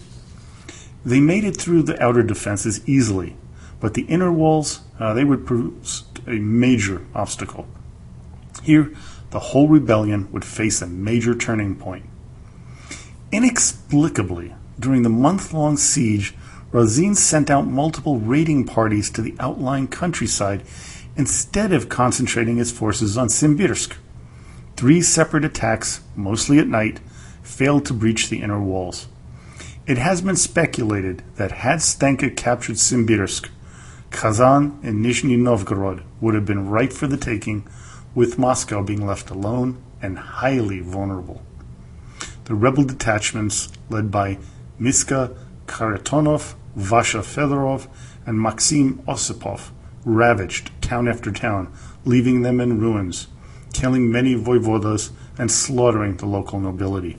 They 1.04 1.20
made 1.20 1.44
it 1.44 1.56
through 1.56 1.82
the 1.84 2.00
outer 2.02 2.22
defenses 2.22 2.86
easily, 2.86 3.36
but 3.80 3.94
the 3.94 4.02
inner 4.02 4.30
walls, 4.30 4.80
uh, 5.00 5.14
they 5.14 5.24
would 5.24 5.46
pose 5.46 6.04
a 6.26 6.34
major 6.34 7.04
obstacle. 7.14 7.66
Here, 8.62 8.92
the 9.30 9.40
whole 9.40 9.68
rebellion 9.68 10.30
would 10.32 10.44
face 10.44 10.82
a 10.82 10.86
major 10.86 11.34
turning 11.34 11.76
point. 11.76 12.04
Inexplicably, 13.34 14.54
during 14.78 15.02
the 15.02 15.08
month 15.08 15.52
long 15.52 15.76
siege, 15.76 16.36
Razin 16.70 17.16
sent 17.16 17.50
out 17.50 17.66
multiple 17.66 18.20
raiding 18.20 18.64
parties 18.64 19.10
to 19.10 19.22
the 19.22 19.34
outlying 19.40 19.88
countryside 19.88 20.62
instead 21.16 21.72
of 21.72 21.88
concentrating 21.88 22.58
his 22.58 22.70
forces 22.70 23.18
on 23.18 23.26
Simbirsk. 23.26 23.96
Three 24.76 25.02
separate 25.02 25.44
attacks, 25.44 26.02
mostly 26.14 26.60
at 26.60 26.68
night, 26.68 27.00
failed 27.42 27.84
to 27.86 27.92
breach 27.92 28.28
the 28.28 28.40
inner 28.40 28.62
walls. 28.62 29.08
It 29.84 29.98
has 29.98 30.22
been 30.22 30.36
speculated 30.36 31.24
that 31.34 31.50
had 31.50 31.80
Stenka 31.80 32.36
captured 32.36 32.76
Simbirsk, 32.76 33.48
Kazan 34.12 34.78
and 34.84 35.04
Nizhny 35.04 35.36
Novgorod 35.36 36.04
would 36.20 36.36
have 36.36 36.46
been 36.46 36.68
ripe 36.68 36.92
for 36.92 37.08
the 37.08 37.16
taking, 37.16 37.66
with 38.14 38.38
Moscow 38.38 38.84
being 38.84 39.04
left 39.04 39.28
alone 39.30 39.82
and 40.00 40.20
highly 40.20 40.78
vulnerable. 40.78 41.42
The 42.44 42.54
rebel 42.54 42.84
detachments, 42.84 43.72
led 43.88 44.10
by 44.10 44.38
Mishka 44.78 45.34
Kharitonov, 45.66 46.54
Vasha 46.76 47.20
Fedorov, 47.20 47.88
and 48.26 48.38
Maxim 48.38 48.98
Osipov 49.08 49.70
ravaged 50.04 50.70
town 50.82 51.08
after 51.08 51.32
town, 51.32 51.72
leaving 52.04 52.42
them 52.42 52.60
in 52.60 52.80
ruins, 52.80 53.28
killing 53.72 54.12
many 54.12 54.34
voivodas 54.34 55.10
and 55.38 55.50
slaughtering 55.50 56.18
the 56.18 56.26
local 56.26 56.60
nobility. 56.60 57.18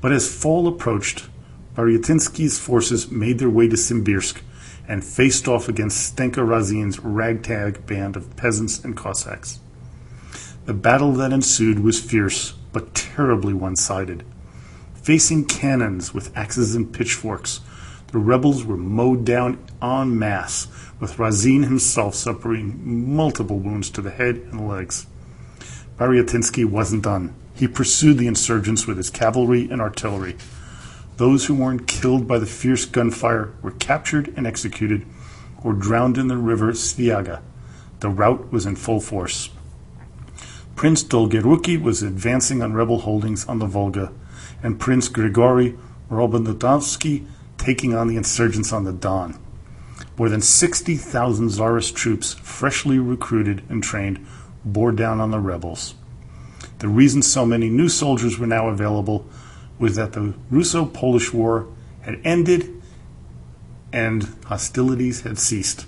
But 0.00 0.12
as 0.12 0.34
fall 0.34 0.66
approached, 0.66 1.28
Baratynsky's 1.74 2.58
forces 2.58 3.10
made 3.10 3.38
their 3.38 3.50
way 3.50 3.68
to 3.68 3.76
Simbirsk 3.76 4.40
and 4.88 5.04
faced 5.04 5.46
off 5.46 5.68
against 5.68 6.16
Stenka 6.16 6.42
Razin's 6.46 6.98
ragtag 7.00 7.86
band 7.86 8.16
of 8.16 8.34
peasants 8.36 8.82
and 8.82 8.96
Cossacks. 8.96 9.60
The 10.64 10.72
battle 10.72 11.12
that 11.12 11.32
ensued 11.32 11.80
was 11.80 12.00
fierce, 12.00 12.52
but 12.72 12.94
terribly 12.94 13.52
one 13.52 13.76
sided. 13.76 14.24
Facing 15.08 15.46
cannons 15.46 16.12
with 16.12 16.36
axes 16.36 16.74
and 16.74 16.92
pitchforks, 16.92 17.62
the 18.08 18.18
rebels 18.18 18.66
were 18.66 18.76
mowed 18.76 19.24
down 19.24 19.58
en 19.80 20.18
masse, 20.18 20.68
with 21.00 21.18
Razin 21.18 21.62
himself 21.62 22.14
suffering 22.14 22.78
multiple 23.16 23.58
wounds 23.58 23.88
to 23.88 24.02
the 24.02 24.10
head 24.10 24.36
and 24.50 24.68
legs. 24.68 25.06
Bariatinski 25.96 26.66
wasn't 26.66 27.04
done. 27.04 27.34
He 27.54 27.66
pursued 27.66 28.18
the 28.18 28.26
insurgents 28.26 28.86
with 28.86 28.98
his 28.98 29.08
cavalry 29.08 29.66
and 29.70 29.80
artillery. 29.80 30.36
Those 31.16 31.46
who 31.46 31.54
weren't 31.54 31.88
killed 31.88 32.28
by 32.28 32.38
the 32.38 32.44
fierce 32.44 32.84
gunfire 32.84 33.54
were 33.62 33.70
captured 33.70 34.34
and 34.36 34.46
executed 34.46 35.06
or 35.64 35.72
drowned 35.72 36.18
in 36.18 36.28
the 36.28 36.36
river 36.36 36.72
Sviaga. 36.72 37.40
The 38.00 38.10
rout 38.10 38.52
was 38.52 38.66
in 38.66 38.76
full 38.76 39.00
force. 39.00 39.48
Prince 40.76 41.02
Dolgoruki 41.02 41.80
was 41.80 42.02
advancing 42.02 42.60
on 42.60 42.74
rebel 42.74 42.98
holdings 42.98 43.46
on 43.46 43.58
the 43.58 43.64
Volga, 43.64 44.12
and 44.62 44.80
Prince 44.80 45.08
Grigory 45.08 45.76
Romodanovsky 46.10 47.26
taking 47.58 47.94
on 47.94 48.08
the 48.08 48.16
insurgents 48.16 48.72
on 48.72 48.84
the 48.84 48.92
Don. 48.92 49.38
More 50.16 50.28
than 50.28 50.40
60,000 50.40 51.50
Tsarist 51.50 51.94
troops, 51.94 52.34
freshly 52.34 52.98
recruited 52.98 53.62
and 53.68 53.82
trained, 53.82 54.24
bore 54.64 54.92
down 54.92 55.20
on 55.20 55.30
the 55.30 55.40
rebels. 55.40 55.94
The 56.78 56.88
reason 56.88 57.22
so 57.22 57.44
many 57.44 57.68
new 57.68 57.88
soldiers 57.88 58.38
were 58.38 58.46
now 58.46 58.68
available 58.68 59.26
was 59.78 59.96
that 59.96 60.12
the 60.12 60.34
Russo 60.50 60.84
Polish 60.86 61.32
War 61.32 61.68
had 62.02 62.20
ended 62.24 62.82
and 63.92 64.34
hostilities 64.46 65.22
had 65.22 65.38
ceased. 65.38 65.86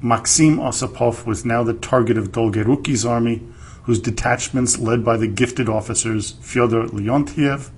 Maxim 0.00 0.58
Osipov 0.58 1.26
was 1.26 1.44
now 1.44 1.62
the 1.62 1.74
target 1.74 2.18
of 2.18 2.32
Dolgoruki's 2.32 3.06
army, 3.06 3.42
whose 3.84 4.00
detachments, 4.00 4.78
led 4.78 5.04
by 5.04 5.16
the 5.16 5.26
gifted 5.26 5.68
officers 5.68 6.32
Fyodor 6.40 6.86
Leontiev 6.86 7.70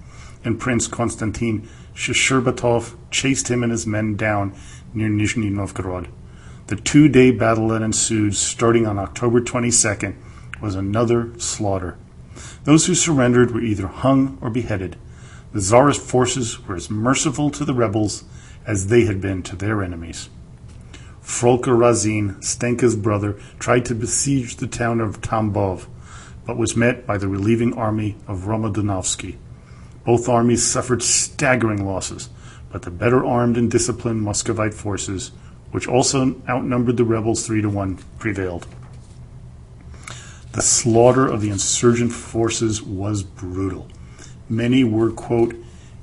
and 0.44 0.60
Prince 0.60 0.86
Konstantin 0.86 1.68
Shcherbatov, 1.94 2.96
chased 3.10 3.48
him 3.48 3.62
and 3.62 3.72
his 3.72 3.86
men 3.86 4.16
down 4.16 4.54
near 4.92 5.08
Nizhny 5.08 5.50
Novgorod. 5.50 6.08
The 6.66 6.76
two 6.76 7.08
day 7.08 7.30
battle 7.30 7.68
that 7.68 7.82
ensued, 7.82 8.36
starting 8.36 8.86
on 8.86 8.98
October 8.98 9.40
22nd, 9.40 10.16
was 10.60 10.74
another 10.74 11.32
slaughter. 11.38 11.98
Those 12.64 12.86
who 12.86 12.94
surrendered 12.94 13.50
were 13.52 13.60
either 13.60 13.86
hung 13.86 14.38
or 14.40 14.50
beheaded. 14.50 14.96
The 15.52 15.60
Tsarist 15.60 16.00
forces 16.00 16.66
were 16.66 16.74
as 16.74 16.90
merciful 16.90 17.50
to 17.50 17.64
the 17.64 17.74
rebels 17.74 18.24
as 18.66 18.88
they 18.88 19.04
had 19.04 19.20
been 19.20 19.42
to 19.44 19.56
their 19.56 19.82
enemies. 19.82 20.30
Frolka 21.22 21.76
Razin, 21.78 22.36
Stenka's 22.40 22.96
brother, 22.96 23.38
tried 23.58 23.84
to 23.86 23.94
besiege 23.94 24.56
the 24.56 24.66
town 24.66 25.00
of 25.00 25.20
Tambov, 25.20 25.86
but 26.46 26.56
was 26.56 26.76
met 26.76 27.06
by 27.06 27.18
the 27.18 27.28
relieving 27.28 27.74
army 27.74 28.16
of 28.26 28.46
Romodanovsky. 28.46 29.36
Both 30.04 30.28
armies 30.28 30.66
suffered 30.66 31.02
staggering 31.02 31.86
losses, 31.86 32.28
but 32.70 32.82
the 32.82 32.90
better 32.90 33.24
armed 33.24 33.56
and 33.56 33.70
disciplined 33.70 34.22
Muscovite 34.22 34.74
forces, 34.74 35.30
which 35.70 35.88
also 35.88 36.42
outnumbered 36.48 36.96
the 36.96 37.04
rebels 37.04 37.46
three 37.46 37.62
to 37.62 37.68
one, 37.68 37.98
prevailed. 38.18 38.66
The 40.52 40.62
slaughter 40.62 41.26
of 41.26 41.40
the 41.40 41.50
insurgent 41.50 42.12
forces 42.12 42.82
was 42.82 43.22
brutal. 43.22 43.88
Many 44.48 44.84
were, 44.84 45.10
quote, 45.10 45.56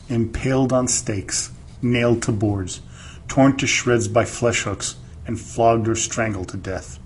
impaled 0.09 0.73
on 0.73 0.87
stakes, 0.87 1.51
nailed 1.81 2.21
to 2.23 2.31
boards, 2.31 2.81
torn 3.27 3.55
to 3.57 3.67
shreds 3.67 4.07
by 4.07 4.25
flesh 4.25 4.63
hooks, 4.63 4.97
and 5.25 5.39
flogged 5.39 5.87
or 5.87 5.95
strangled 5.95 6.49
to 6.49 6.57
death. 6.57 6.99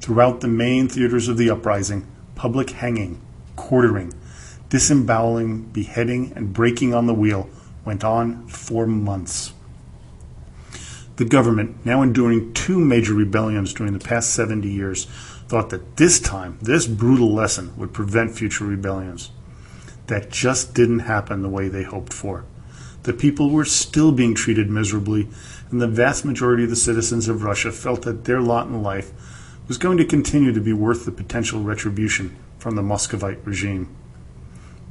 Throughout 0.00 0.40
the 0.40 0.48
main 0.48 0.88
theaters 0.88 1.28
of 1.28 1.36
the 1.36 1.50
uprising, 1.50 2.06
public 2.34 2.70
hanging, 2.70 3.20
quartering, 3.56 4.12
disemboweling, 4.68 5.62
beheading, 5.64 6.32
and 6.34 6.52
breaking 6.52 6.94
on 6.94 7.06
the 7.06 7.14
wheel 7.14 7.48
went 7.84 8.04
on 8.04 8.46
for 8.48 8.86
months. 8.86 9.52
The 11.16 11.24
government, 11.24 11.84
now 11.86 12.02
enduring 12.02 12.54
two 12.54 12.80
major 12.80 13.14
rebellions 13.14 13.72
during 13.72 13.92
the 13.92 14.04
past 14.04 14.30
70 14.34 14.68
years, 14.68 15.04
thought 15.46 15.70
that 15.70 15.96
this 15.96 16.18
time, 16.18 16.58
this 16.60 16.86
brutal 16.86 17.32
lesson 17.32 17.76
would 17.76 17.92
prevent 17.92 18.36
future 18.36 18.64
rebellions. 18.64 19.30
That 20.08 20.30
just 20.30 20.74
didn't 20.74 21.00
happen 21.00 21.42
the 21.42 21.48
way 21.48 21.68
they 21.68 21.84
hoped 21.84 22.12
for. 22.12 22.44
The 23.04 23.12
people 23.12 23.50
were 23.50 23.64
still 23.64 24.12
being 24.12 24.34
treated 24.34 24.70
miserably, 24.70 25.28
and 25.70 25.80
the 25.80 25.86
vast 25.86 26.24
majority 26.24 26.64
of 26.64 26.70
the 26.70 26.76
citizens 26.76 27.28
of 27.28 27.44
Russia 27.44 27.70
felt 27.70 28.02
that 28.02 28.24
their 28.24 28.40
lot 28.40 28.66
in 28.66 28.82
life 28.82 29.12
was 29.66 29.78
going 29.78 29.96
to 29.98 30.04
continue 30.04 30.52
to 30.52 30.60
be 30.60 30.72
worth 30.72 31.04
the 31.04 31.12
potential 31.12 31.62
retribution 31.62 32.36
from 32.58 32.76
the 32.76 32.82
Muscovite 32.82 33.44
regime. 33.46 33.94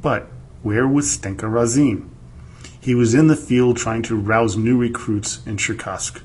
But 0.01 0.27
where 0.63 0.87
was 0.87 1.17
Stenka 1.17 1.51
Razin? 1.51 2.09
He 2.79 2.95
was 2.95 3.13
in 3.13 3.27
the 3.27 3.35
field 3.35 3.77
trying 3.77 4.01
to 4.03 4.15
rouse 4.15 4.57
new 4.57 4.77
recruits 4.77 5.45
in 5.45 5.57
Cherkassk. 5.57 6.21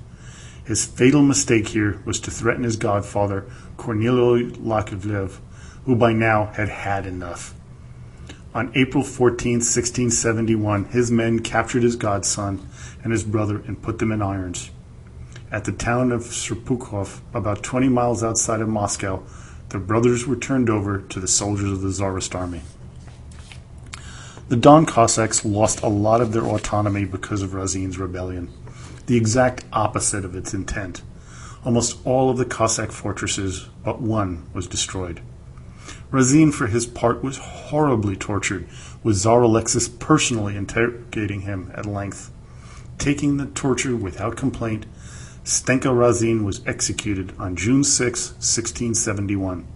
His 0.64 0.84
fatal 0.84 1.22
mistake 1.22 1.68
here 1.68 2.00
was 2.04 2.20
to 2.20 2.30
threaten 2.30 2.64
his 2.64 2.76
godfather, 2.76 3.46
Korniloi 3.76 4.52
Yakovlev, 4.56 5.38
who 5.84 5.94
by 5.94 6.12
now 6.12 6.46
had 6.46 6.68
had 6.68 7.06
enough. 7.06 7.54
On 8.54 8.72
April 8.74 9.04
14, 9.04 9.54
1671, 9.60 10.86
his 10.86 11.10
men 11.10 11.38
captured 11.38 11.82
his 11.82 11.96
godson 11.96 12.66
and 13.02 13.12
his 13.12 13.24
brother 13.24 13.62
and 13.66 13.80
put 13.80 13.98
them 13.98 14.10
in 14.10 14.20
irons. 14.20 14.70
At 15.50 15.64
the 15.64 15.72
town 15.72 16.12
of 16.12 16.24
Serpukhov, 16.24 17.20
about 17.32 17.62
20 17.62 17.88
miles 17.88 18.22
outside 18.22 18.60
of 18.60 18.68
Moscow, 18.68 19.22
the 19.70 19.78
brothers 19.78 20.26
were 20.26 20.36
turned 20.36 20.68
over 20.68 21.00
to 21.00 21.20
the 21.20 21.26
soldiers 21.26 21.72
of 21.72 21.80
the 21.80 21.90
Tsarist 21.90 22.34
army. 22.34 22.60
The 24.50 24.56
Don 24.56 24.84
Cossacks 24.84 25.46
lost 25.46 25.82
a 25.82 25.88
lot 25.88 26.20
of 26.20 26.32
their 26.32 26.44
autonomy 26.44 27.06
because 27.06 27.40
of 27.40 27.54
Razin's 27.54 27.98
rebellion, 27.98 28.50
the 29.06 29.16
exact 29.16 29.64
opposite 29.72 30.24
of 30.24 30.36
its 30.36 30.52
intent. 30.52 31.00
Almost 31.64 31.98
all 32.04 32.28
of 32.28 32.36
the 32.36 32.44
Cossack 32.44 32.92
fortresses 32.92 33.68
but 33.82 34.02
one 34.02 34.46
was 34.52 34.66
destroyed. 34.66 35.22
Razin, 36.10 36.52
for 36.52 36.66
his 36.66 36.84
part, 36.84 37.22
was 37.22 37.38
horribly 37.38 38.16
tortured, 38.16 38.68
with 39.02 39.16
Tsar 39.16 39.42
Alexis 39.42 39.88
personally 39.88 40.56
interrogating 40.56 41.42
him 41.42 41.70
at 41.74 41.86
length. 41.86 42.30
Taking 42.98 43.36
the 43.36 43.46
torture 43.46 43.96
without 43.96 44.36
complaint, 44.36 44.84
Stenka 45.48 45.90
Razin 45.98 46.44
was 46.44 46.60
executed 46.66 47.32
on 47.38 47.56
June 47.56 47.82
6, 47.82 48.32
1671. 48.32 49.66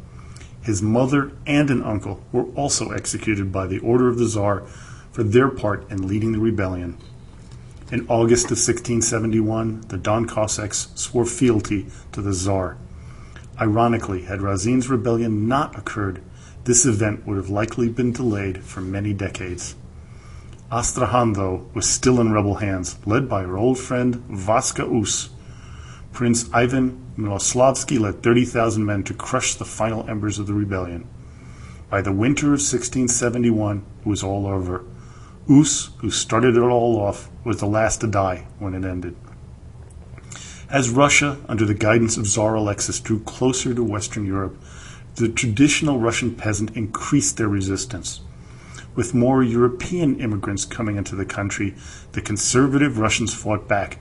His 0.61 0.83
mother 0.83 1.33
and 1.47 1.71
an 1.71 1.83
uncle 1.83 2.23
were 2.31 2.45
also 2.55 2.91
executed 2.91 3.51
by 3.51 3.67
the 3.67 3.79
order 3.79 4.07
of 4.07 4.19
the 4.19 4.27
Tsar 4.27 4.67
for 5.13 5.23
their 5.23 5.49
part 5.49 5.91
in 5.91 6.07
leading 6.07 6.33
the 6.33 6.41
rebellion. 6.41 6.99
In 7.91 8.07
August 8.11 8.51
of 8.51 8.59
1671, 8.59 9.85
the 9.89 9.97
Don 9.97 10.27
Cossacks 10.27 10.89
swore 10.95 11.25
fealty 11.25 11.87
to 12.13 12.21
the 12.21 12.35
Tsar. 12.35 12.77
Ironically, 13.59 14.25
had 14.25 14.43
Razin's 14.43 14.91
rebellion 14.91 15.49
not 15.49 15.79
occurred, 15.79 16.21
this 16.65 16.85
event 16.85 17.27
would 17.27 17.39
have 17.39 17.49
likely 17.49 17.89
been 17.89 18.13
delayed 18.13 18.63
for 18.63 18.83
many 18.83 19.15
decades. 19.15 19.75
Astrakhan, 20.71 21.33
though, 21.33 21.71
was 21.73 21.89
still 21.89 22.21
in 22.21 22.31
rebel 22.31 22.57
hands, 22.57 22.99
led 23.07 23.27
by 23.27 23.45
her 23.45 23.57
old 23.57 23.79
friend 23.79 24.17
Vaska 24.29 24.85
Us. 24.85 25.31
Prince 26.13 26.49
Ivan 26.53 27.15
Miloslavsky 27.17 27.99
led 27.99 28.23
30,000 28.23 28.85
men 28.85 29.03
to 29.05 29.15
crush 29.15 29.55
the 29.55 29.65
final 29.65 30.09
embers 30.09 30.39
of 30.39 30.47
the 30.47 30.55
rebellion. 30.55 31.09
By 31.89 32.03
the 32.03 32.13
winter 32.13 32.49
of 32.49 32.61
1671, 32.61 33.85
it 34.01 34.07
was 34.07 34.23
all 34.23 34.47
over. 34.47 34.85
Us, 35.49 35.91
who 35.99 36.11
started 36.11 36.57
it 36.57 36.61
all 36.61 37.01
off, 37.01 37.31
was 37.45 37.61
the 37.61 37.67
last 37.67 38.01
to 38.01 38.07
die 38.07 38.47
when 38.59 38.75
it 38.75 38.87
ended. 38.87 39.17
As 40.71 40.91
Russia, 40.91 41.39
under 41.49 41.67
the 41.67 41.75
guidance 41.75 42.17
of 42.17 42.27
Tsar 42.27 42.55
Alexis, 42.55 43.01
drew 43.01 43.21
closer 43.21 43.75
to 43.75 43.83
Western 43.83 44.25
Europe, 44.25 44.57
the 45.17 45.29
traditional 45.29 45.99
Russian 45.99 46.35
peasant 46.35 46.75
increased 46.77 47.37
their 47.37 47.49
resistance. 47.49 48.21
With 48.95 49.15
more 49.15 49.43
European 49.43 50.21
immigrants 50.21 50.65
coming 50.65 50.97
into 50.97 51.17
the 51.17 51.25
country, 51.25 51.75
the 52.13 52.23
conservative 52.23 52.99
Russians 52.99 53.35
fought 53.35 53.69
back, 53.69 53.99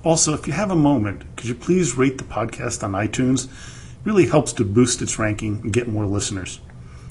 Also, 0.04 0.34
if 0.34 0.46
you 0.46 0.54
have 0.54 0.72
a 0.72 0.76
moment, 0.76 1.24
could 1.36 1.48
you 1.48 1.56
please 1.56 1.98
rate 1.98 2.18
the 2.18 2.24
podcast 2.24 2.84
on 2.84 2.92
iTunes? 2.92 3.46
It 3.46 4.06
really 4.06 4.28
helps 4.28 4.54
to 4.54 4.64
boost 4.64 5.02
its 5.02 5.18
ranking 5.18 5.62
and 5.64 5.74
get 5.74 5.88
more 5.88 6.06
listeners. 6.06 6.60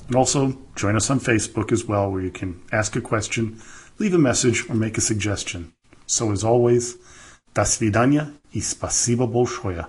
And 0.07 0.15
also, 0.15 0.57
join 0.77 0.95
us 0.95 1.11
on 1.11 1.19
Facebook 1.19 1.73
as 1.73 1.87
well, 1.87 2.11
where 2.11 2.23
you 2.23 2.31
can 2.31 2.61
ask 2.71 2.95
a 2.95 3.01
question, 3.01 3.61
leave 3.99 4.15
a 4.15 4.19
message, 4.19 4.69
or 4.69 4.75
make 4.75 4.97
a 4.97 5.01
suggestion. 5.01 5.73
So, 6.07 6.31
as 6.31 6.45
always, 6.45 6.97
до 7.55 7.65
свидания 7.65 8.33
и 8.53 8.61
спасибо 8.61 9.27
большое. 9.27 9.87